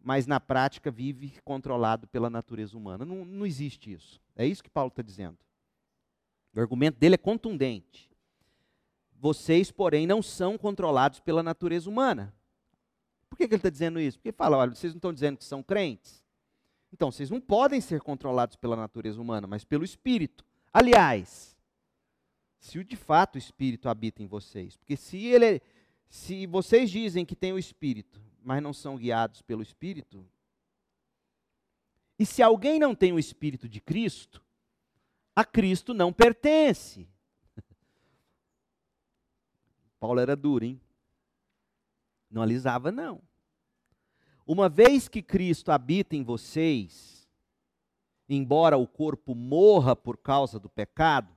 [0.00, 3.04] mas na prática vive controlado pela natureza humana.
[3.04, 4.20] Não, não existe isso.
[4.36, 5.38] É isso que Paulo está dizendo.
[6.54, 8.10] O argumento dele é contundente.
[9.18, 12.34] Vocês, porém, não são controlados pela natureza humana.
[13.28, 14.18] Por que, que ele está dizendo isso?
[14.18, 16.22] Porque fala: olha, vocês não estão dizendo que são crentes?
[16.92, 20.44] Então, vocês não podem ser controlados pela natureza humana, mas pelo Espírito.
[20.72, 21.56] Aliás,
[22.60, 25.60] se de fato o Espírito habita em vocês, porque se ele, é,
[26.08, 30.24] se vocês dizem que tem o Espírito, mas não são guiados pelo Espírito,
[32.16, 34.43] e se alguém não tem o Espírito de Cristo,
[35.34, 37.08] a Cristo não pertence.
[39.98, 40.80] Paulo era duro, hein?
[42.30, 43.20] Não alisava, não.
[44.46, 47.28] Uma vez que Cristo habita em vocês,
[48.28, 51.34] embora o corpo morra por causa do pecado,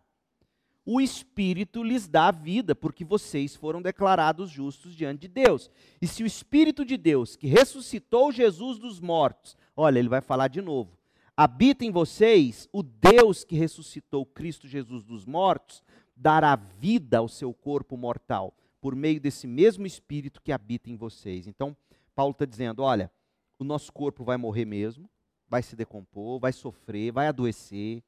[0.86, 5.70] o Espírito lhes dá vida, porque vocês foram declarados justos diante de Deus.
[6.02, 10.48] E se o Espírito de Deus, que ressuscitou Jesus dos mortos, olha, ele vai falar
[10.48, 10.97] de novo,
[11.38, 15.84] habita em vocês, o Deus que ressuscitou Cristo Jesus dos mortos
[16.15, 21.45] dará vida ao seu corpo mortal, por meio desse mesmo Espírito que habita em vocês.
[21.45, 21.78] Então,
[22.15, 23.12] Paulo está dizendo: olha,
[23.60, 25.08] o nosso corpo vai morrer mesmo,
[25.47, 28.04] vai se decompor, vai sofrer, vai adoecer,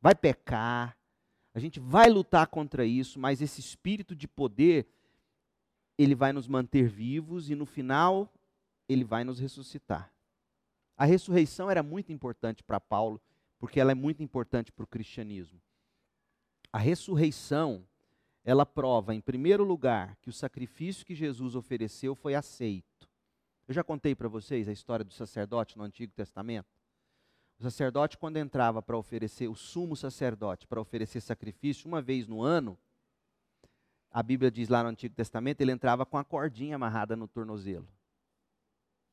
[0.00, 0.94] vai pecar,
[1.54, 4.86] a gente vai lutar contra isso, mas esse espírito de poder,
[5.96, 8.32] ele vai nos manter vivos e no final,
[8.88, 10.12] ele vai nos ressuscitar.
[10.98, 13.22] A ressurreição era muito importante para Paulo,
[13.56, 15.62] porque ela é muito importante para o cristianismo.
[16.72, 17.86] A ressurreição,
[18.44, 23.08] ela prova, em primeiro lugar, que o sacrifício que Jesus ofereceu foi aceito.
[23.68, 26.66] Eu já contei para vocês a história do sacerdote no Antigo Testamento.
[27.60, 32.42] O sacerdote, quando entrava para oferecer, o sumo sacerdote, para oferecer sacrifício uma vez no
[32.42, 32.76] ano,
[34.10, 37.86] a Bíblia diz lá no Antigo Testamento, ele entrava com a cordinha amarrada no tornozelo.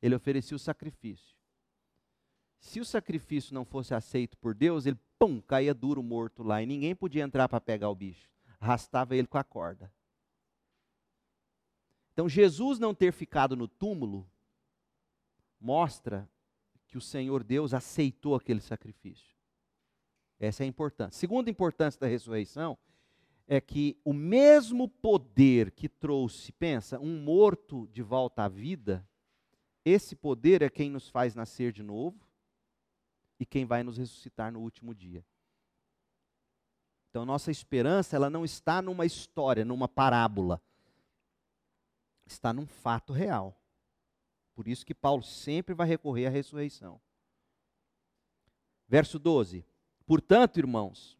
[0.02, 1.35] Ele oferecia o sacrifício.
[2.66, 6.66] Se o sacrifício não fosse aceito por Deus, ele pum, caía duro morto lá e
[6.66, 8.28] ninguém podia entrar para pegar o bicho.
[8.60, 9.94] Arrastava ele com a corda.
[12.12, 14.28] Então, Jesus não ter ficado no túmulo
[15.62, 16.28] mostra
[16.88, 19.36] que o Senhor Deus aceitou aquele sacrifício.
[20.40, 21.20] Essa é a importância.
[21.20, 22.76] Segunda importância da ressurreição
[23.48, 29.08] é que o mesmo poder que trouxe, pensa, um morto de volta à vida,
[29.86, 32.25] esse poder é quem nos faz nascer de novo,
[33.40, 35.26] e quem vai nos ressuscitar no último dia.
[37.10, 40.62] Então, nossa esperança, ela não está numa história, numa parábola.
[42.26, 43.58] Está num fato real.
[44.54, 47.00] Por isso que Paulo sempre vai recorrer à ressurreição.
[48.88, 49.66] Verso 12.
[50.06, 51.18] Portanto, irmãos,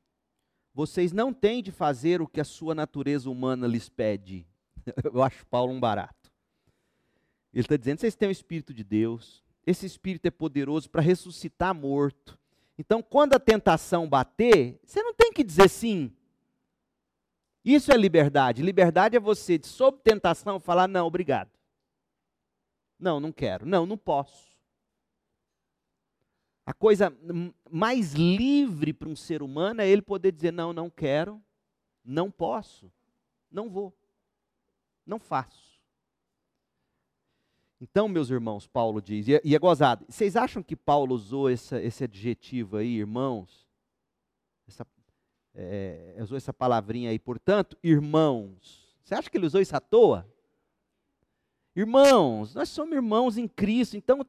[0.74, 4.46] vocês não têm de fazer o que a sua natureza humana lhes pede.
[5.02, 6.30] Eu acho Paulo um barato.
[7.54, 11.74] Ele está dizendo: vocês têm o Espírito de Deus, esse espírito é poderoso para ressuscitar
[11.74, 12.38] morto.
[12.78, 16.12] Então, quando a tentação bater, você não tem que dizer sim.
[17.64, 18.62] Isso é liberdade.
[18.62, 21.50] Liberdade é você, sob tentação, falar: não, obrigado.
[23.00, 23.66] Não, não quero.
[23.66, 24.56] Não, não posso.
[26.66, 27.16] A coisa
[27.70, 31.42] mais livre para um ser humano é ele poder dizer: não, não quero,
[32.04, 32.92] não posso,
[33.50, 33.96] não vou,
[35.06, 35.65] não faço.
[37.80, 41.50] Então, meus irmãos, Paulo diz, e é, e é gozado, vocês acham que Paulo usou
[41.50, 43.68] essa, esse adjetivo aí, irmãos?
[44.68, 44.88] Essa,
[45.54, 48.96] é, usou essa palavrinha aí, portanto, irmãos.
[49.04, 50.28] Você acha que ele usou isso à toa?
[51.76, 54.26] Irmãos, nós somos irmãos em Cristo, então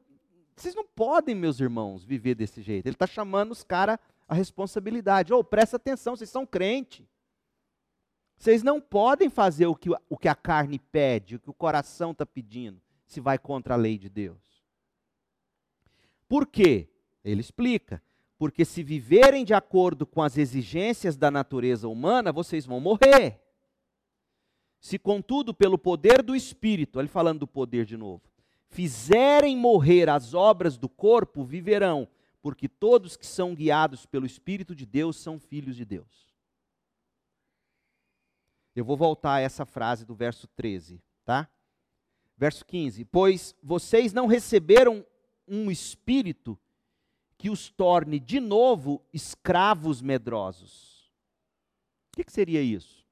[0.55, 2.87] vocês não podem, meus irmãos, viver desse jeito.
[2.87, 5.33] Ele está chamando os caras a responsabilidade.
[5.33, 7.07] Ô, oh, presta atenção, vocês são crente.
[8.37, 12.11] Vocês não podem fazer o que, o que a carne pede, o que o coração
[12.11, 14.37] está pedindo, se vai contra a lei de Deus.
[16.27, 16.89] Por quê?
[17.23, 18.03] Ele explica.
[18.37, 23.41] Porque se viverem de acordo com as exigências da natureza humana, vocês vão morrer.
[24.79, 28.21] Se, contudo, pelo poder do Espírito, ele falando do poder de novo,
[28.67, 32.07] fizerem morrer as obras do corpo, viverão,
[32.43, 36.27] porque todos que são guiados pelo Espírito de Deus são filhos de Deus.
[38.75, 41.49] Eu vou voltar a essa frase do verso 13, tá?
[42.37, 45.05] Verso 15: Pois vocês não receberam
[45.47, 46.57] um espírito
[47.37, 51.11] que os torne de novo escravos medrosos.
[52.11, 53.05] O que, que seria isso?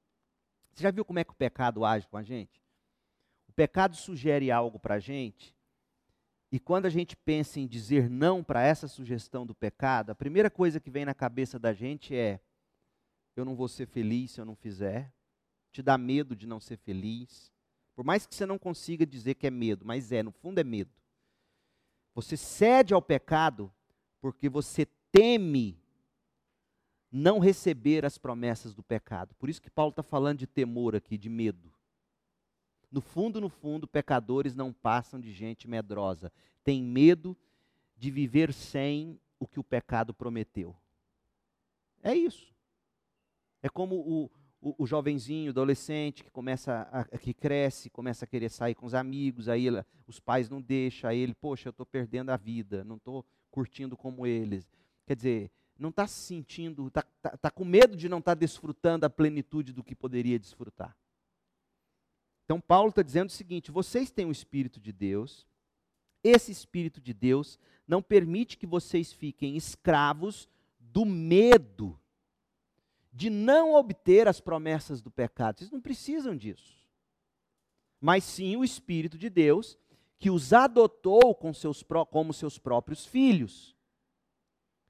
[0.72, 2.62] Você já viu como é que o pecado age com a gente?
[3.48, 5.56] O pecado sugere algo para a gente,
[6.50, 10.50] e quando a gente pensa em dizer não para essa sugestão do pecado, a primeira
[10.50, 12.40] coisa que vem na cabeça da gente é:
[13.34, 15.12] eu não vou ser feliz se eu não fizer.
[15.72, 17.52] Te dá medo de não ser feliz.
[17.96, 20.64] Por mais que você não consiga dizer que é medo, mas é, no fundo é
[20.64, 20.92] medo.
[22.14, 23.72] Você cede ao pecado
[24.20, 25.80] porque você teme
[27.10, 29.34] não receber as promessas do pecado.
[29.36, 31.72] Por isso que Paulo está falando de temor aqui, de medo.
[32.92, 36.30] No fundo, no fundo, pecadores não passam de gente medrosa.
[36.62, 37.34] Tem medo
[37.96, 40.76] de viver sem o que o pecado prometeu.
[42.02, 42.54] É isso.
[43.62, 44.30] É como o,
[44.60, 48.94] o, o jovenzinho, adolescente que começa a, que cresce, começa a querer sair com os
[48.94, 49.66] amigos, aí
[50.06, 53.96] os pais não deixam, aí ele, poxa, eu estou perdendo a vida, não estou curtindo
[53.96, 54.68] como eles.
[55.06, 58.40] Quer dizer, não está se sentindo, está tá, tá com medo de não estar tá
[58.40, 60.96] desfrutando a plenitude do que poderia desfrutar.
[62.44, 65.46] Então, Paulo está dizendo o seguinte: vocês têm o Espírito de Deus,
[66.22, 71.98] esse Espírito de Deus não permite que vocês fiquem escravos do medo
[73.16, 75.58] de não obter as promessas do pecado.
[75.58, 76.76] Vocês não precisam disso.
[77.98, 79.78] Mas sim o Espírito de Deus
[80.18, 83.74] que os adotou com seus, como seus próprios filhos.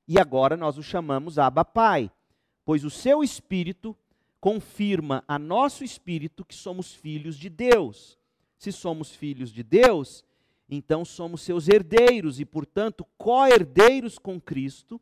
[0.08, 2.10] E agora nós o chamamos Abba Pai,
[2.64, 3.96] pois o seu espírito
[4.40, 8.18] confirma a nosso espírito que somos filhos de Deus.
[8.58, 10.24] Se somos filhos de Deus,
[10.68, 15.00] então somos seus herdeiros e, portanto, co-herdeiros com Cristo.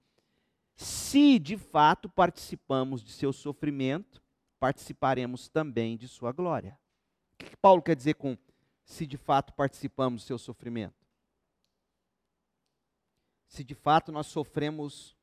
[0.75, 4.23] Se de fato participamos de seu sofrimento,
[4.59, 6.79] participaremos também de sua glória.
[7.35, 8.37] O que Paulo quer dizer com
[8.85, 11.07] se de fato participamos do seu sofrimento.
[13.47, 15.17] Se de fato nós sofremos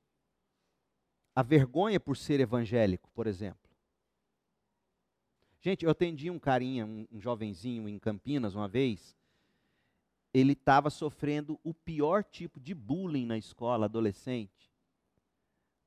[1.36, 3.70] a vergonha por ser evangélico, por exemplo.
[5.62, 9.16] Gente, eu atendi um carinha, um, um jovenzinho em Campinas uma vez.
[10.34, 14.71] Ele estava sofrendo o pior tipo de bullying na escola, adolescente.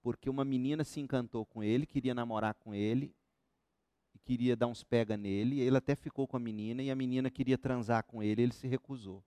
[0.05, 3.17] Porque uma menina se encantou com ele, queria namorar com ele,
[4.23, 7.57] queria dar uns pega nele, ele até ficou com a menina e a menina queria
[7.57, 9.25] transar com ele, ele se recusou.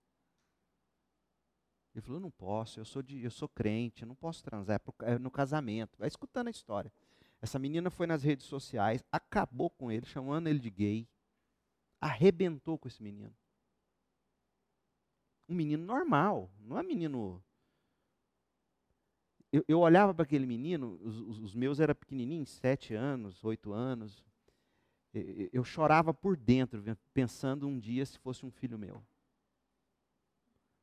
[1.96, 5.14] Ele falou: "Não posso, eu sou de, eu sou crente, eu não posso transar é,
[5.14, 5.98] é no casamento".
[5.98, 6.94] Vai escutando a história.
[7.42, 11.10] Essa menina foi nas redes sociais, acabou com ele, chamando ele de gay,
[12.00, 13.36] arrebentou com esse menino.
[15.50, 17.44] Um menino normal, não é menino
[19.52, 24.26] eu, eu, olhava para aquele menino, os, os, meus eram pequenininhos, sete anos, oito anos
[25.52, 26.84] eu chorava por dentro,
[27.14, 29.02] pensando um dia se fosse um filho meu.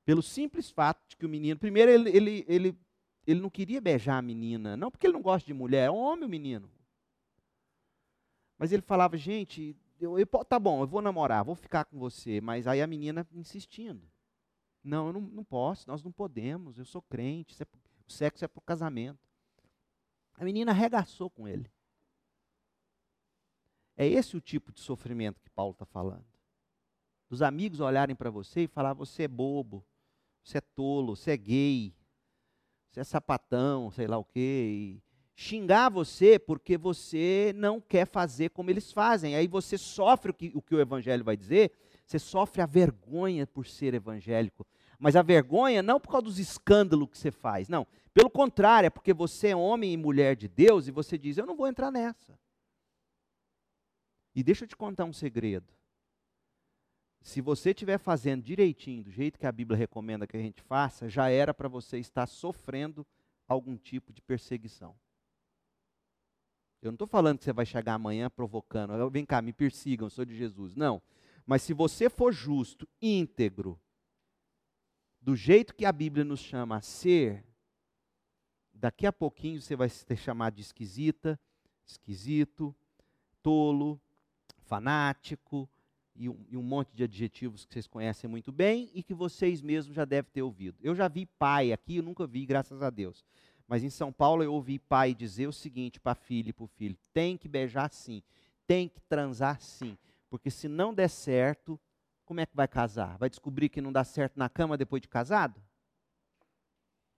[0.05, 2.79] Pelo simples fato de que o menino, primeiro ele, ele, ele,
[3.27, 5.97] ele não queria beijar a menina, não porque ele não gosta de mulher, é um
[5.97, 6.71] homem o menino.
[8.59, 12.41] Mas ele falava, gente, eu, eu, tá bom, eu vou namorar, vou ficar com você,
[12.41, 14.07] mas aí a menina insistindo.
[14.83, 17.67] Não, eu não, não posso, nós não podemos, eu sou crente, é,
[18.07, 19.19] o sexo é para o casamento.
[20.37, 21.71] A menina arregaçou com ele.
[23.97, 26.25] É esse o tipo de sofrimento que Paulo está falando.
[27.29, 29.85] Dos amigos olharem para você e falar: você é bobo,
[30.43, 31.95] você é tolo, você é gay,
[32.91, 35.01] você é sapatão, sei lá o quê.
[35.01, 35.03] E
[35.37, 39.37] xingar você porque você não quer fazer como eles fazem.
[39.37, 41.73] Aí você sofre o que o, que o evangelho vai dizer,
[42.05, 44.67] você sofre a vergonha por ser evangélico.
[45.05, 47.87] Mas a vergonha não por causa dos escândalos que você faz, não.
[48.15, 51.45] Pelo contrário, é porque você é homem e mulher de Deus e você diz: eu
[51.45, 52.41] não vou entrar nessa.
[54.35, 55.71] E deixa eu te contar um segredo.
[57.21, 61.07] Se você estiver fazendo direitinho, do jeito que a Bíblia recomenda que a gente faça,
[61.07, 63.07] já era para você estar sofrendo
[63.47, 64.97] algum tipo de perseguição.
[66.81, 70.25] Eu não estou falando que você vai chegar amanhã provocando, vem cá, me persigam, sou
[70.25, 70.75] de Jesus.
[70.75, 71.03] Não.
[71.45, 73.79] Mas se você for justo, íntegro,
[75.25, 77.43] do jeito que a Bíblia nos chama a ser,
[78.75, 81.41] daqui a pouquinho você vai ser chamado de esquisita,
[81.87, 82.77] esquisito,
[83.43, 83.99] tolo,
[84.67, 85.67] fanático
[86.15, 89.63] e um, e um, monte de adjetivos que vocês conhecem muito bem e que vocês
[89.63, 90.77] mesmos já devem ter ouvido.
[90.83, 93.25] Eu já vi pai aqui, eu nunca vi, graças a Deus.
[93.67, 96.69] Mas em São Paulo eu ouvi pai dizer o seguinte para filho e para o
[96.69, 98.23] filho: tem que beijar sim,
[98.67, 99.97] tem que transar sim,
[100.29, 101.81] porque se não der certo,
[102.25, 103.19] como é que vai casar?
[103.19, 105.63] Vai descobrir que não dá certo na cama depois de casado?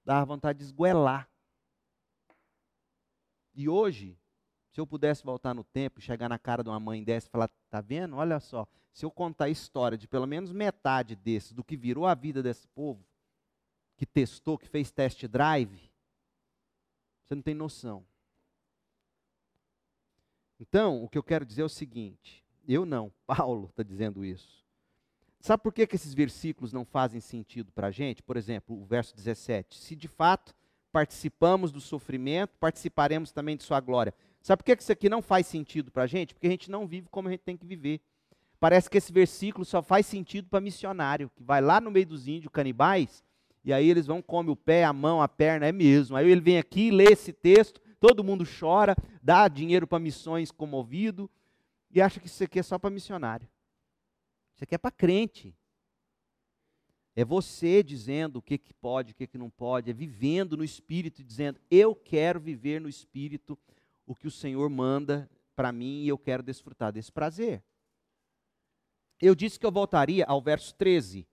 [0.04, 1.28] Dá vontade de esguelar.
[3.54, 4.18] E hoje,
[4.70, 7.48] se eu pudesse voltar no tempo, chegar na cara de uma mãe dessa e falar:
[7.70, 8.16] tá vendo?
[8.16, 12.07] Olha só, se eu contar a história de pelo menos metade desses, do que virou
[12.07, 13.02] a vida desse povo,
[13.96, 15.90] que testou, que fez test drive,
[17.24, 18.07] você não tem noção.
[20.61, 24.66] Então, o que eu quero dizer é o seguinte: eu não, Paulo está dizendo isso.
[25.41, 28.22] Sabe por que, que esses versículos não fazem sentido para a gente?
[28.22, 30.55] Por exemplo, o verso 17: Se de fato
[30.91, 34.14] participamos do sofrimento, participaremos também de Sua glória.
[34.43, 36.34] Sabe por que, que isso aqui não faz sentido para a gente?
[36.34, 38.01] Porque a gente não vive como a gente tem que viver.
[38.59, 42.26] Parece que esse versículo só faz sentido para missionário, que vai lá no meio dos
[42.26, 43.22] índios canibais
[43.66, 46.16] e aí eles vão, come o pé, a mão, a perna, é mesmo.
[46.16, 51.28] Aí ele vem aqui, lê esse texto, todo mundo chora, dá dinheiro para missões comovido,
[51.91, 53.49] e acha que isso aqui é só para missionário.
[54.57, 55.54] Isso aqui é para crente.
[57.14, 60.64] É você dizendo o que, que pode, o que, que não pode, é vivendo no
[60.64, 63.57] Espírito, dizendo, eu quero viver no Espírito
[64.04, 67.62] o que o Senhor manda para mim e eu quero desfrutar desse prazer.
[69.20, 71.24] Eu disse que eu voltaria ao verso 13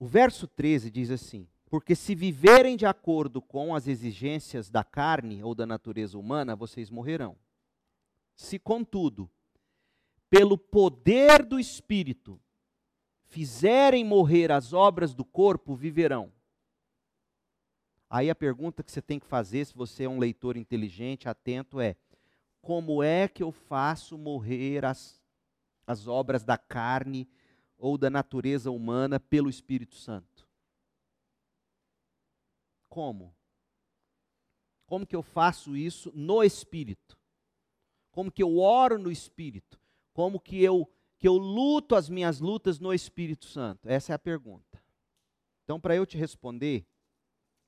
[0.00, 5.44] O verso 13 diz assim: Porque se viverem de acordo com as exigências da carne
[5.44, 7.36] ou da natureza humana, vocês morrerão.
[8.40, 9.30] Se, contudo,
[10.30, 12.40] pelo poder do Espírito,
[13.26, 16.32] fizerem morrer as obras do corpo, viverão.
[18.08, 21.78] Aí a pergunta que você tem que fazer, se você é um leitor inteligente, atento,
[21.80, 21.94] é:
[22.62, 25.22] como é que eu faço morrer as,
[25.86, 27.28] as obras da carne
[27.76, 30.48] ou da natureza humana pelo Espírito Santo.
[32.88, 33.36] Como?
[34.86, 37.19] Como que eu faço isso no Espírito?
[38.10, 39.80] Como que eu oro no Espírito?
[40.12, 40.88] Como que eu
[41.18, 43.86] que eu luto as minhas lutas no Espírito Santo?
[43.86, 44.82] Essa é a pergunta.
[45.64, 46.86] Então, para eu te responder,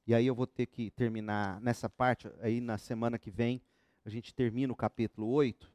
[0.07, 3.61] e aí eu vou ter que terminar nessa parte, aí na semana que vem,
[4.07, 5.71] a gente termina o capítulo 8.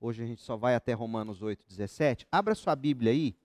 [0.00, 2.26] Hoje a gente só vai até Romanos 8, 17.
[2.30, 3.36] Abra sua Bíblia aí,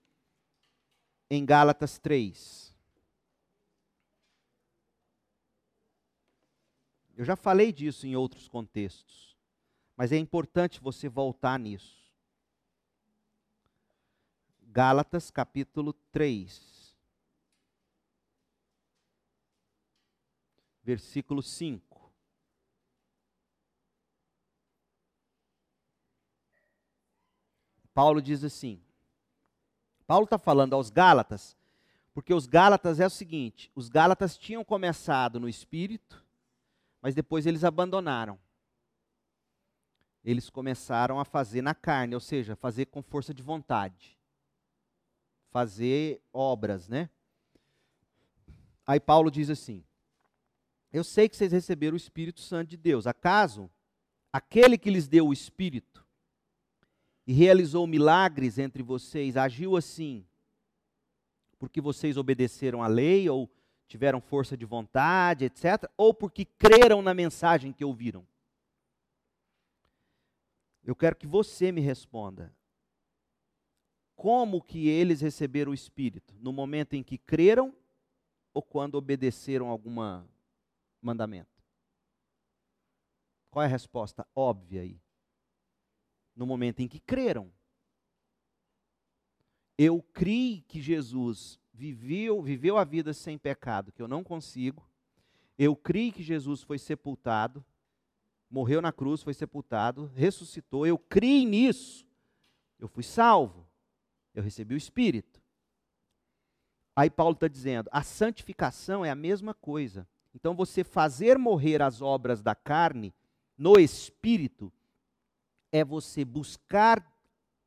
[1.30, 2.74] em Gálatas 3.
[7.16, 9.27] Eu já falei disso em outros contextos,
[9.98, 12.08] mas é importante você voltar nisso.
[14.62, 16.96] Gálatas capítulo 3,
[20.84, 22.12] versículo 5.
[27.92, 28.80] Paulo diz assim:
[30.06, 31.56] Paulo está falando aos Gálatas,
[32.14, 36.24] porque os Gálatas é o seguinte: os Gálatas tinham começado no espírito,
[37.02, 38.38] mas depois eles abandonaram.
[40.30, 44.14] Eles começaram a fazer na carne, ou seja, fazer com força de vontade.
[45.50, 47.08] Fazer obras, né?
[48.86, 49.82] Aí Paulo diz assim:
[50.92, 53.06] Eu sei que vocês receberam o Espírito Santo de Deus.
[53.06, 53.70] Acaso
[54.30, 56.04] aquele que lhes deu o Espírito
[57.26, 60.26] e realizou milagres entre vocês, agiu assim
[61.58, 63.50] porque vocês obedeceram à lei ou
[63.86, 68.26] tiveram força de vontade, etc., ou porque creram na mensagem que ouviram?
[70.88, 72.54] Eu quero que você me responda.
[74.16, 76.34] Como que eles receberam o Espírito?
[76.40, 77.72] No momento em que creram
[78.52, 79.94] ou quando obedeceram algum
[81.00, 81.62] mandamento?
[83.50, 85.00] Qual é a resposta óbvia aí?
[86.38, 87.52] no momento em que creram.
[89.76, 94.88] Eu criei que Jesus viveu, viveu a vida sem pecado, que eu não consigo.
[95.58, 97.64] Eu criei que Jesus foi sepultado,
[98.50, 100.86] morreu na cruz, foi sepultado, ressuscitou.
[100.86, 102.06] Eu criei nisso.
[102.78, 103.66] Eu fui salvo.
[104.34, 105.40] Eu recebi o Espírito.
[106.94, 110.06] Aí Paulo está dizendo: a santificação é a mesma coisa.
[110.34, 113.12] Então, você fazer morrer as obras da carne
[113.56, 114.72] no Espírito
[115.72, 117.04] é você buscar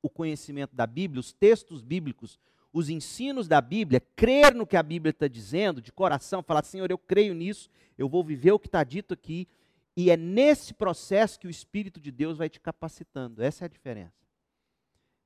[0.01, 2.39] o conhecimento da Bíblia, os textos bíblicos,
[2.73, 6.89] os ensinos da Bíblia, crer no que a Bíblia está dizendo, de coração, falar, Senhor,
[6.89, 9.47] eu creio nisso, eu vou viver o que está dito aqui,
[9.95, 13.43] e é nesse processo que o Espírito de Deus vai te capacitando.
[13.43, 14.25] Essa é a diferença.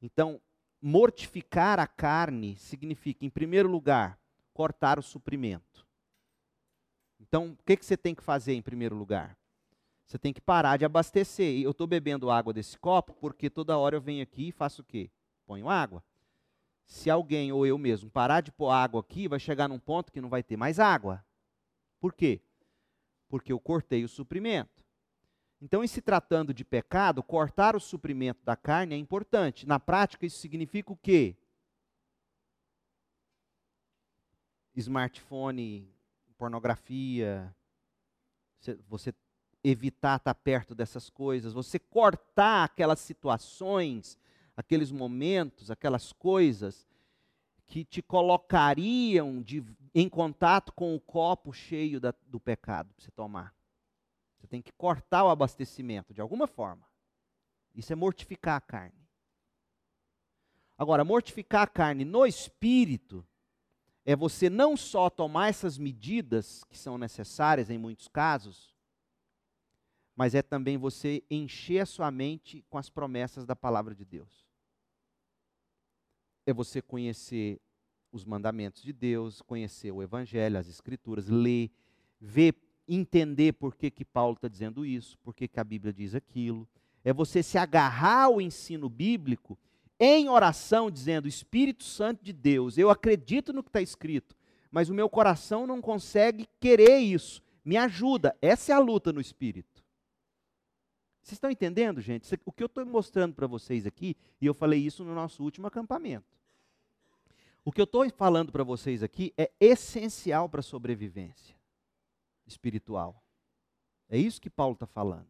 [0.01, 0.41] Então,
[0.81, 4.19] mortificar a carne significa, em primeiro lugar,
[4.53, 5.85] cortar o suprimento.
[7.19, 9.37] Então, o que, que você tem que fazer em primeiro lugar?
[10.05, 11.61] Você tem que parar de abastecer.
[11.61, 14.85] Eu estou bebendo água desse copo porque toda hora eu venho aqui e faço o
[14.85, 15.09] quê?
[15.45, 16.03] Ponho água.
[16.85, 20.21] Se alguém ou eu mesmo parar de pôr água aqui, vai chegar num ponto que
[20.21, 21.25] não vai ter mais água.
[21.99, 22.41] Por quê?
[23.27, 24.83] Porque eu cortei o suprimento.
[25.61, 29.65] Então, em se tratando de pecado, cortar o suprimento da carne é importante.
[29.65, 31.35] Na prática, isso significa o quê?
[34.75, 35.89] Smartphone,
[36.37, 37.55] pornografia,
[38.87, 39.13] você
[39.63, 44.19] evitar estar perto dessas coisas, você cortar aquelas situações,
[44.55, 46.87] aqueles momentos, aquelas coisas
[47.65, 49.65] que te colocariam de,
[49.97, 53.55] em contato com o copo cheio da, do pecado para você tomar.
[54.37, 56.85] Você tem que cortar o abastecimento de alguma forma.
[57.73, 59.07] Isso é mortificar a carne.
[60.77, 63.25] Agora, mortificar a carne no espírito
[64.03, 68.75] é você não só tomar essas medidas que são necessárias em muitos casos,
[70.13, 74.45] mas é também você encher a sua mente com as promessas da palavra de Deus.
[76.45, 77.61] É você conhecer
[78.15, 81.69] os mandamentos de Deus, conhecer o Evangelho, as Escrituras, ler,
[82.19, 82.55] ver,
[82.87, 86.67] entender por que, que Paulo está dizendo isso, por que, que a Bíblia diz aquilo.
[87.03, 89.57] É você se agarrar ao ensino bíblico
[89.99, 94.35] em oração, dizendo: Espírito Santo de Deus, eu acredito no que está escrito,
[94.71, 97.43] mas o meu coração não consegue querer isso.
[97.63, 98.35] Me ajuda.
[98.41, 99.83] Essa é a luta no espírito.
[101.21, 102.31] Vocês estão entendendo, gente?
[102.45, 105.65] O que eu estou mostrando para vocês aqui, e eu falei isso no nosso último
[105.65, 106.35] acampamento.
[107.67, 111.55] O que eu estou falando para vocês aqui é essencial para a sobrevivência
[112.45, 113.23] espiritual.
[114.07, 115.27] É isso que Paulo está falando.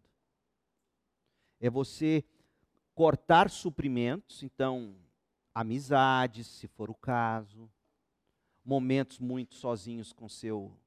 [1.61, 2.25] É você
[2.93, 4.97] cortar suprimentos, então,
[5.53, 7.71] amizades, se for o caso,
[8.65, 10.77] momentos muito sozinhos com seu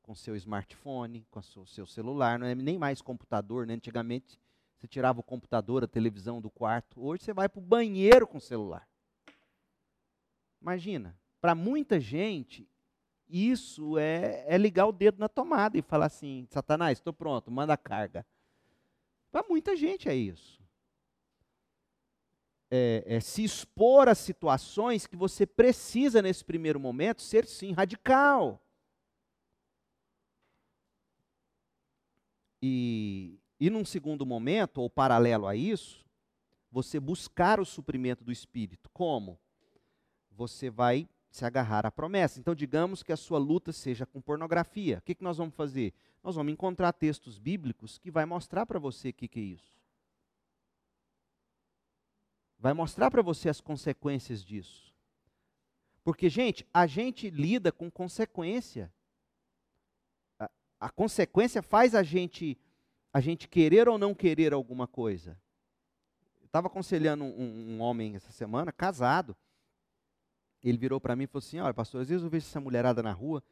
[0.00, 3.72] com seu smartphone, com o seu celular, não é nem mais computador, né?
[3.72, 4.38] Antigamente
[4.76, 7.02] você tirava o computador, a televisão do quarto.
[7.02, 8.86] Hoje você vai para o banheiro com o celular.
[10.64, 12.66] Imagina, para muita gente,
[13.28, 17.74] isso é, é, ligar o dedo na tomada e falar assim: Satanás, estou pronto, manda
[17.74, 18.26] a carga.
[19.30, 20.58] Para muita gente é isso.
[22.70, 28.58] É, é se expor a situações que você precisa, nesse primeiro momento, ser sim radical.
[32.62, 36.06] E, e num segundo momento, ou paralelo a isso,
[36.72, 38.88] você buscar o suprimento do Espírito.
[38.88, 39.38] Como?
[40.36, 42.38] Você vai se agarrar à promessa.
[42.38, 44.98] Então, digamos que a sua luta seja com pornografia.
[44.98, 45.92] O que, que nós vamos fazer?
[46.22, 49.74] Nós vamos encontrar textos bíblicos que vai mostrar para você o que, que é isso.
[52.58, 54.94] Vai mostrar para você as consequências disso.
[56.04, 58.92] Porque, gente, a gente lida com consequência.
[60.38, 62.58] A, a consequência faz a gente
[63.14, 65.38] a gente querer ou não querer alguma coisa.
[66.42, 69.36] Estava aconselhando um, um, homem essa semana, casado.
[70.64, 73.02] Ele virou para mim e falou assim: Olha, pastor, às vezes eu vejo essa mulherada
[73.02, 73.42] na rua,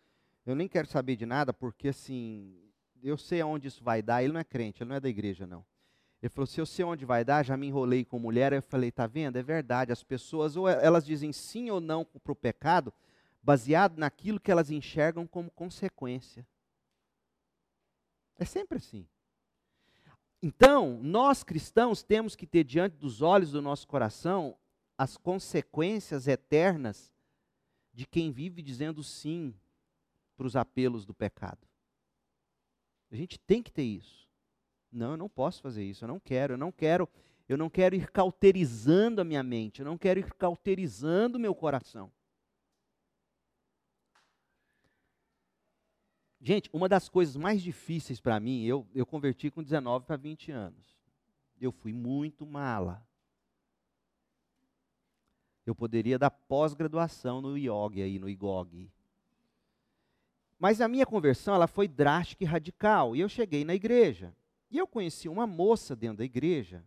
[0.46, 2.58] eu nem quero saber de nada, porque assim,
[3.02, 4.22] eu sei aonde isso vai dar.
[4.22, 5.64] Ele não é crente, ele não é da igreja, não.
[6.22, 8.52] Ele falou: Se eu sei onde vai dar, já me enrolei com mulher.
[8.52, 9.36] Eu falei: Tá vendo?
[9.36, 9.92] É verdade.
[9.92, 12.92] As pessoas, ou elas dizem sim ou não para o pecado,
[13.42, 16.46] baseado naquilo que elas enxergam como consequência.
[18.38, 19.06] É sempre assim.
[20.42, 24.56] Então, nós cristãos temos que ter diante dos olhos do nosso coração
[24.96, 27.12] as consequências eternas
[27.92, 29.54] de quem vive dizendo sim
[30.36, 31.66] para os apelos do pecado.
[33.10, 34.28] A gente tem que ter isso.
[34.90, 37.08] Não, eu não posso fazer isso, eu não quero, eu não quero,
[37.48, 41.54] eu não quero ir cauterizando a minha mente, eu não quero ir cauterizando o meu
[41.54, 42.12] coração.
[46.40, 50.50] Gente, uma das coisas mais difíceis para mim, eu, eu converti com 19 para 20
[50.50, 50.98] anos.
[51.60, 53.06] Eu fui muito mala.
[55.64, 58.90] Eu poderia dar pós-graduação no IOG aí, no IGOG.
[60.58, 63.16] Mas a minha conversão, ela foi drástica e radical.
[63.16, 64.34] E eu cheguei na igreja.
[64.70, 66.84] E eu conheci uma moça dentro da igreja.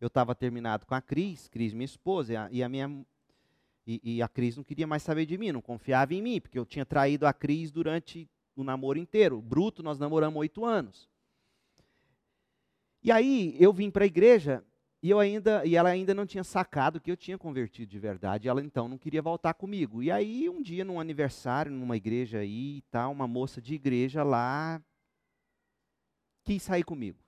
[0.00, 3.04] Eu estava terminado com a Cris, Cris, minha esposa, e a, e a minha
[3.86, 6.58] e, e, a Cris não queria mais saber de mim, não confiava em mim, porque
[6.58, 9.40] eu tinha traído a Cris durante o namoro inteiro.
[9.40, 11.08] Bruto, nós namoramos oito anos.
[13.02, 14.62] E aí eu vim para a igreja
[15.02, 18.48] e eu ainda e ela ainda não tinha sacado que eu tinha convertido de verdade.
[18.48, 20.02] Ela então não queria voltar comigo.
[20.02, 24.22] E aí um dia num aniversário numa igreja aí e tal, uma moça de igreja
[24.22, 24.82] lá
[26.44, 27.18] quis sair comigo.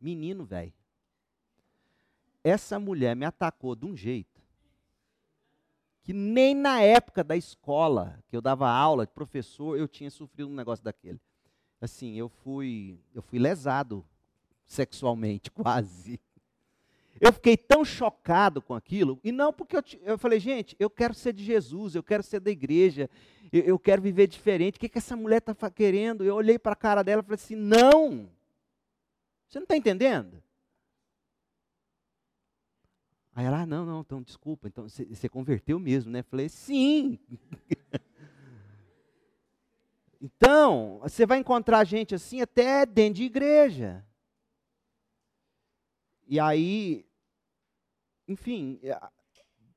[0.00, 0.72] Menino, velho.
[2.42, 4.40] Essa mulher me atacou de um jeito
[6.02, 10.48] que nem na época da escola, que eu dava aula de professor, eu tinha sofrido
[10.48, 11.20] um negócio daquele.
[11.80, 14.04] Assim, eu fui, eu fui lesado
[14.70, 16.20] sexualmente, quase.
[17.20, 21.12] Eu fiquei tão chocado com aquilo, e não porque eu, eu falei, gente, eu quero
[21.12, 23.10] ser de Jesus, eu quero ser da igreja,
[23.52, 24.76] eu, eu quero viver diferente.
[24.76, 26.24] O que, que essa mulher está querendo?
[26.24, 28.30] Eu olhei para a cara dela e falei assim: não,
[29.46, 30.42] você não está entendendo?
[33.34, 36.22] Aí ela, ah, não, não, então desculpa, então você, converteu mesmo, né?
[36.22, 37.18] Falei, sim.
[40.20, 44.04] então, você vai encontrar gente assim até dentro de igreja.
[46.30, 47.04] E aí,
[48.28, 48.96] enfim, é,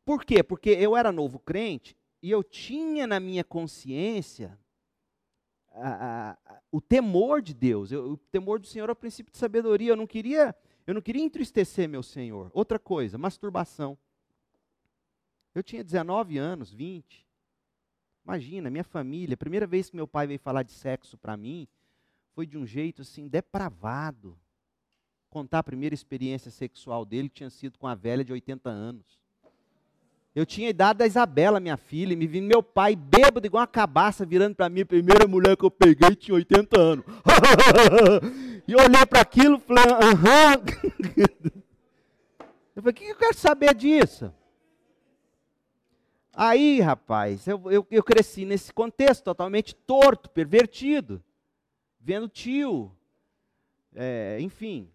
[0.05, 0.43] por quê?
[0.43, 4.55] Porque eu era novo crente e eu tinha na minha consciência
[5.71, 7.91] a, a, o temor de Deus.
[7.91, 9.93] Eu, o temor do Senhor é o princípio de sabedoria.
[9.93, 12.51] Eu não queria, eu não queria entristecer meu Senhor.
[12.53, 13.97] Outra coisa, masturbação.
[15.55, 17.27] Eu tinha 19 anos, 20.
[18.23, 21.67] Imagina, minha família, a primeira vez que meu pai veio falar de sexo para mim,
[22.33, 24.37] foi de um jeito assim depravado
[25.33, 29.03] contar a primeira experiência sexual dele, que tinha sido com a velha de 80 anos.
[30.35, 33.61] Eu tinha a idade da Isabela, minha filha, e me vi meu pai bêbado, igual
[33.61, 37.05] uma cabaça, virando para mim, a primeira mulher que eu peguei tinha 80 anos.
[38.67, 40.63] e olhei para aquilo e falei, aham.
[42.75, 44.31] eu falei, o que eu quero saber disso?
[46.31, 51.23] Aí, rapaz, eu, eu, eu cresci nesse contexto totalmente torto, pervertido,
[51.99, 52.91] vendo tio,
[53.95, 54.89] é, enfim,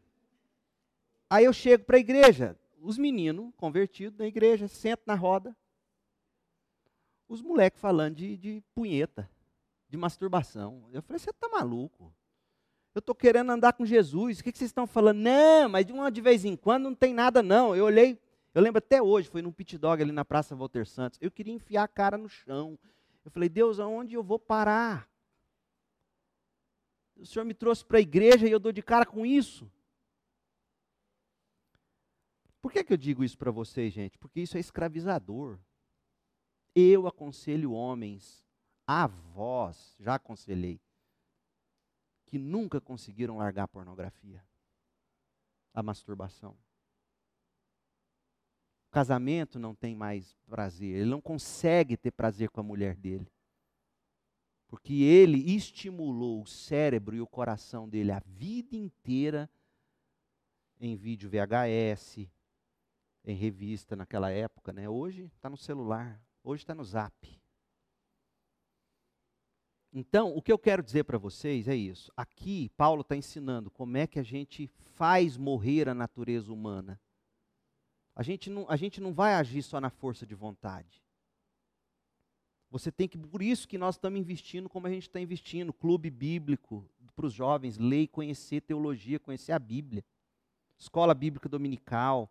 [1.31, 5.55] Aí eu chego para a igreja, os meninos convertidos na igreja, sentam na roda,
[7.29, 9.29] os moleques falando de, de punheta,
[9.89, 10.89] de masturbação.
[10.93, 12.12] Eu falei, você está maluco?
[12.95, 15.18] Eu estou querendo andar com Jesus, o que, que vocês estão falando?
[15.18, 17.76] Não, mas de uma de vez em quando não tem nada não.
[17.76, 18.18] Eu olhei,
[18.55, 21.53] eu lembro até hoje, foi num pit dog ali na Praça Walter Santos, eu queria
[21.53, 22.79] enfiar a cara no chão.
[23.22, 25.07] Eu falei, Deus, aonde eu vou parar?
[27.14, 29.70] O Senhor me trouxe para a igreja e eu dou de cara com isso.
[32.69, 34.19] Por que, que eu digo isso para vocês, gente?
[34.19, 35.59] Porque isso é escravizador.
[36.75, 38.45] Eu aconselho homens,
[38.87, 40.79] a vós, já aconselhei,
[42.27, 44.45] que nunca conseguiram largar a pornografia,
[45.73, 46.51] a masturbação.
[48.89, 53.33] O casamento não tem mais prazer, ele não consegue ter prazer com a mulher dele.
[54.66, 59.49] Porque ele estimulou o cérebro e o coração dele a vida inteira
[60.79, 62.29] em vídeo VHS,
[63.25, 64.89] em revista naquela época, né?
[64.89, 67.41] Hoje está no celular, hoje está no zap.
[69.93, 72.12] Então, o que eu quero dizer para vocês é isso.
[72.16, 77.01] Aqui, Paulo está ensinando como é que a gente faz morrer a natureza humana.
[78.14, 81.03] A gente, não, a gente não vai agir só na força de vontade.
[82.71, 86.11] Você tem que, por isso que nós estamos investindo como a gente está investindo, clube
[86.11, 86.85] bíblico
[87.16, 90.05] para os jovens, ler e conhecer teologia, conhecer a Bíblia,
[90.77, 92.31] escola bíblica dominical,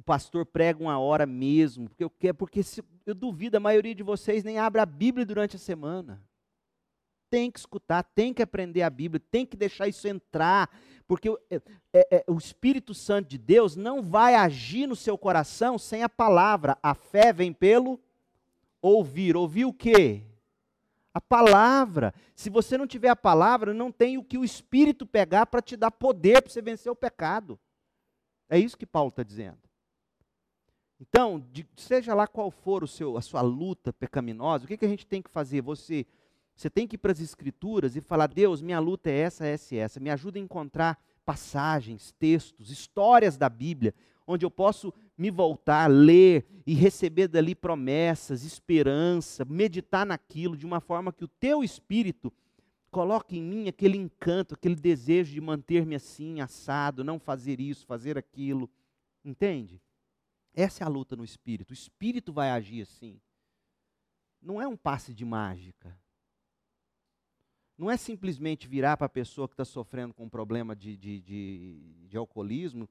[0.00, 3.94] o pastor prega uma hora mesmo, porque eu quero, porque se, eu duvido, a maioria
[3.94, 6.24] de vocês nem abre a Bíblia durante a semana.
[7.28, 10.70] Tem que escutar, tem que aprender a Bíblia, tem que deixar isso entrar,
[11.06, 11.60] porque é,
[11.92, 16.08] é, é, o Espírito Santo de Deus não vai agir no seu coração sem a
[16.08, 16.78] palavra.
[16.82, 18.00] A fé vem pelo
[18.80, 19.36] ouvir.
[19.36, 20.22] Ouvir o quê?
[21.12, 22.14] A palavra.
[22.34, 25.76] Se você não tiver a palavra, não tem o que o Espírito pegar para te
[25.76, 27.60] dar poder para você vencer o pecado.
[28.48, 29.69] É isso que Paulo está dizendo.
[31.00, 34.84] Então, de, seja lá qual for o seu, a sua luta pecaminosa, o que, que
[34.84, 35.62] a gente tem que fazer?
[35.62, 36.06] Você,
[36.54, 39.74] você tem que ir para as Escrituras e falar: Deus, minha luta é essa, essa
[39.74, 39.98] e essa.
[39.98, 43.94] Me ajuda a encontrar passagens, textos, histórias da Bíblia,
[44.26, 50.80] onde eu posso me voltar, ler e receber dali promessas, esperança, meditar naquilo de uma
[50.80, 52.32] forma que o teu espírito
[52.90, 58.18] coloque em mim aquele encanto, aquele desejo de manter-me assim, assado, não fazer isso, fazer
[58.18, 58.68] aquilo.
[59.24, 59.80] Entende?
[60.54, 61.70] Essa é a luta no espírito.
[61.70, 63.20] O espírito vai agir assim.
[64.40, 65.96] Não é um passe de mágica.
[67.76, 71.20] Não é simplesmente virar para a pessoa que está sofrendo com um problema de, de,
[71.20, 72.88] de, de, alcoolismo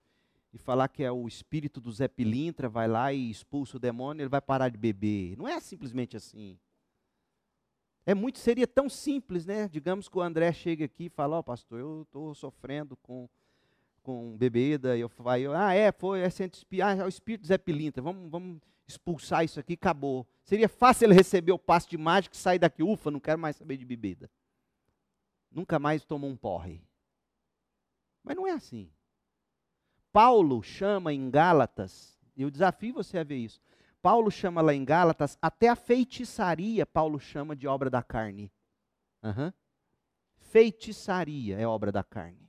[0.51, 4.23] e falar que é o espírito do Zé Pilintra, vai lá e expulsa o demônio,
[4.23, 5.37] ele vai parar de beber.
[5.37, 6.57] Não é simplesmente assim.
[8.03, 9.67] É muito, seria tão simples, né?
[9.67, 13.29] Digamos que o André chega aqui e fala, ó oh, pastor, eu estou sofrendo com
[14.09, 17.59] com bebida, eu falei, ah, é, foi, é centro espírito, ah, é o espírito Zé
[17.59, 20.27] Pilintra, vamos, vamos expulsar isso aqui, acabou.
[20.43, 23.55] Seria fácil ele receber o passe de mágica e sair daqui, ufa, não quero mais
[23.55, 24.27] saber de bebida.
[25.51, 26.83] Nunca mais tomou um porre.
[28.23, 28.91] Mas não é assim.
[30.11, 33.61] Paulo chama em Gálatas, e eu desafio você a ver isso.
[34.01, 38.51] Paulo chama lá em Gálatas, até a feitiçaria Paulo chama de obra da carne.
[39.21, 39.53] Uhum.
[40.37, 42.48] Feitiçaria é obra da carne.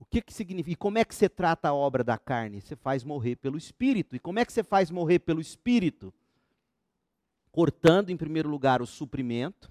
[0.00, 0.72] O que, que significa?
[0.72, 2.62] E como é que você trata a obra da carne?
[2.62, 4.16] Você faz morrer pelo espírito.
[4.16, 6.12] E como é que você faz morrer pelo espírito?
[7.52, 9.70] Cortando, em primeiro lugar, o suprimento,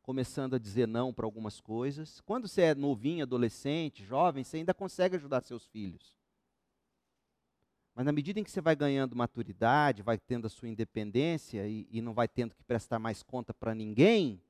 [0.00, 2.22] começando a dizer não para algumas coisas.
[2.22, 6.16] Quando você é novinho, adolescente, jovem, você ainda consegue ajudar seus filhos.
[7.94, 11.86] Mas na medida em que você vai ganhando maturidade, vai tendo a sua independência e,
[11.90, 14.40] e não vai tendo que prestar mais conta para ninguém,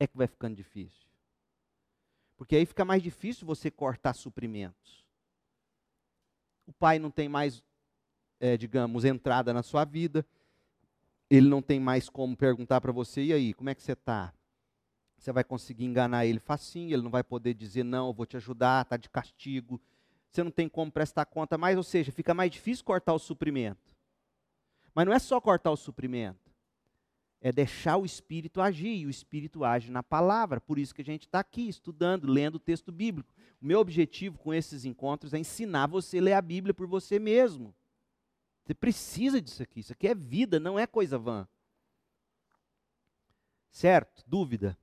[0.00, 1.13] é que vai ficando difícil.
[2.36, 5.06] Porque aí fica mais difícil você cortar suprimentos.
[6.66, 7.62] O pai não tem mais,
[8.40, 10.26] é, digamos, entrada na sua vida.
[11.30, 14.32] Ele não tem mais como perguntar para você, e aí, como é que você está?
[15.16, 18.36] Você vai conseguir enganar ele facinho, ele não vai poder dizer, não, eu vou te
[18.36, 19.80] ajudar, está de castigo.
[20.30, 23.96] Você não tem como prestar conta mais, ou seja, fica mais difícil cortar o suprimento.
[24.94, 26.43] Mas não é só cortar o suprimento
[27.44, 30.62] é deixar o Espírito agir, e o Espírito age na palavra.
[30.62, 33.34] Por isso que a gente está aqui, estudando, lendo o texto bíblico.
[33.60, 37.18] O meu objetivo com esses encontros é ensinar você a ler a Bíblia por você
[37.18, 37.74] mesmo.
[38.62, 39.80] Você precisa disso aqui.
[39.80, 41.46] Isso aqui é vida, não é coisa vã.
[43.70, 44.24] Certo?
[44.26, 44.74] Dúvida?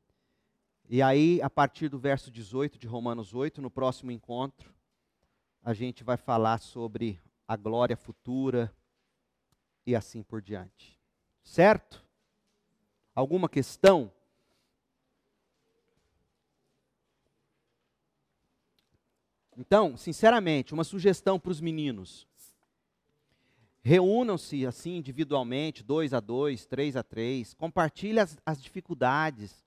[0.88, 4.72] E aí, a partir do verso 18 de Romanos 8, no próximo encontro,
[5.64, 8.72] a gente vai falar sobre a glória futura
[9.84, 10.99] e assim por diante.
[11.41, 12.11] Certo?
[13.14, 14.12] Alguma questão?
[19.57, 22.28] Então, sinceramente, uma sugestão para os meninos.
[23.84, 29.66] Reúnam-se assim individualmente, dois a dois, três a três, compartilhem as, as dificuldades.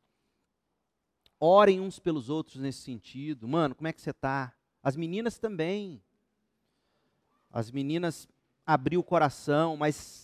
[1.39, 3.47] Orem uns pelos outros nesse sentido.
[3.47, 4.55] Mano, como é que você está?
[4.83, 6.01] As meninas também.
[7.53, 8.29] As meninas
[8.65, 10.24] abriu o coração, mas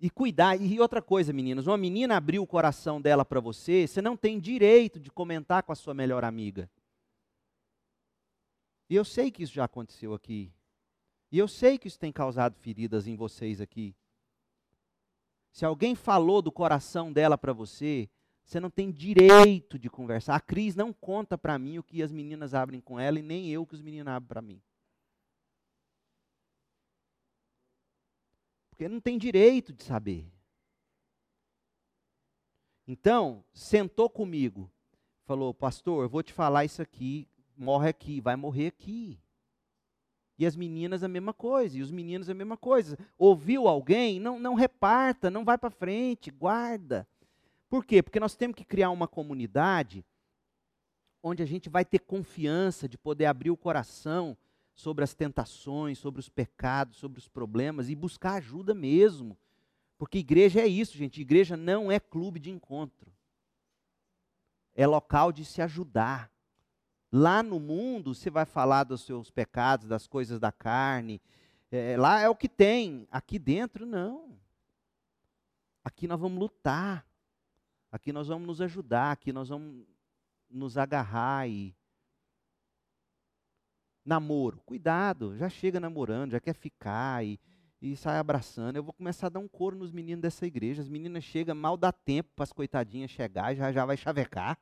[0.00, 0.60] e cuidar.
[0.60, 4.38] E outra coisa, meninas, uma menina abriu o coração dela para você, você não tem
[4.38, 6.70] direito de comentar com a sua melhor amiga.
[8.88, 10.52] E eu sei que isso já aconteceu aqui.
[11.30, 13.94] E eu sei que isso tem causado feridas em vocês aqui.
[15.52, 18.08] Se alguém falou do coração dela para você,
[18.44, 20.36] você não tem direito de conversar.
[20.36, 23.50] A Cris não conta para mim o que as meninas abrem com ela e nem
[23.50, 24.62] eu que os meninos abrem para mim.
[28.78, 30.24] Porque não tem direito de saber.
[32.86, 34.70] Então, sentou comigo,
[35.24, 37.26] falou: Pastor, eu vou te falar isso aqui,
[37.56, 39.20] morre aqui, vai morrer aqui.
[40.38, 42.96] E as meninas a mesma coisa, e os meninos a mesma coisa.
[43.18, 44.20] Ouviu alguém?
[44.20, 47.04] Não, não reparta, não vai para frente, guarda.
[47.68, 48.00] Por quê?
[48.00, 50.06] Porque nós temos que criar uma comunidade
[51.20, 54.38] onde a gente vai ter confiança de poder abrir o coração
[54.78, 59.36] sobre as tentações, sobre os pecados, sobre os problemas e buscar ajuda mesmo.
[59.98, 61.20] Porque igreja é isso, gente.
[61.20, 63.12] Igreja não é clube de encontro.
[64.76, 66.30] É local de se ajudar.
[67.10, 71.20] Lá no mundo, você vai falar dos seus pecados, das coisas da carne.
[71.72, 73.08] É, lá é o que tem.
[73.10, 74.38] Aqui dentro, não.
[75.82, 77.04] Aqui nós vamos lutar.
[77.90, 79.10] Aqui nós vamos nos ajudar.
[79.10, 79.84] Aqui nós vamos
[80.48, 81.74] nos agarrar e
[84.08, 87.38] Namoro, cuidado, já chega namorando, já quer ficar e,
[87.80, 88.76] e sai abraçando.
[88.76, 90.80] Eu vou começar a dar um coro nos meninos dessa igreja.
[90.80, 94.58] As meninas chegam, mal dá tempo para as coitadinhas chegar, já já vai chavecar.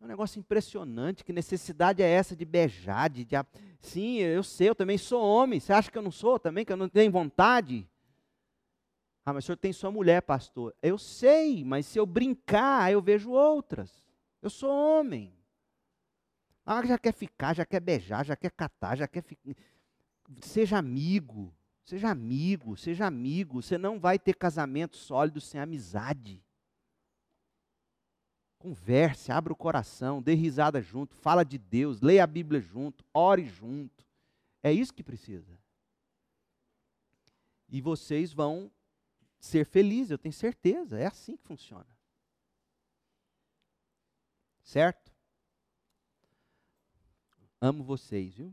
[0.00, 1.24] É um negócio impressionante.
[1.24, 3.10] Que necessidade é essa de beijar?
[3.10, 3.34] De, de,
[3.80, 5.58] sim, eu sei, eu também sou homem.
[5.58, 6.64] Você acha que eu não sou também?
[6.64, 7.84] Que eu não tenho vontade?
[9.26, 10.72] Ah, mas o senhor tem sua mulher, pastor.
[10.80, 14.04] Eu sei, mas se eu brincar, eu vejo outras.
[14.40, 15.34] Eu sou homem.
[16.64, 19.54] Ah, já quer ficar, já quer beijar, já quer catar, já quer ficar.
[20.40, 21.54] Seja amigo,
[21.84, 23.60] seja amigo, seja amigo.
[23.60, 26.42] Você não vai ter casamento sólido sem amizade.
[28.58, 33.46] Converse, abra o coração, dê risada junto, fala de Deus, leia a Bíblia junto, ore
[33.46, 34.06] junto.
[34.62, 35.58] É isso que precisa.
[37.68, 38.70] E vocês vão
[39.38, 40.98] ser felizes, eu tenho certeza.
[40.98, 41.86] É assim que funciona.
[44.62, 45.13] Certo?
[47.64, 48.52] Amo vocês, viu?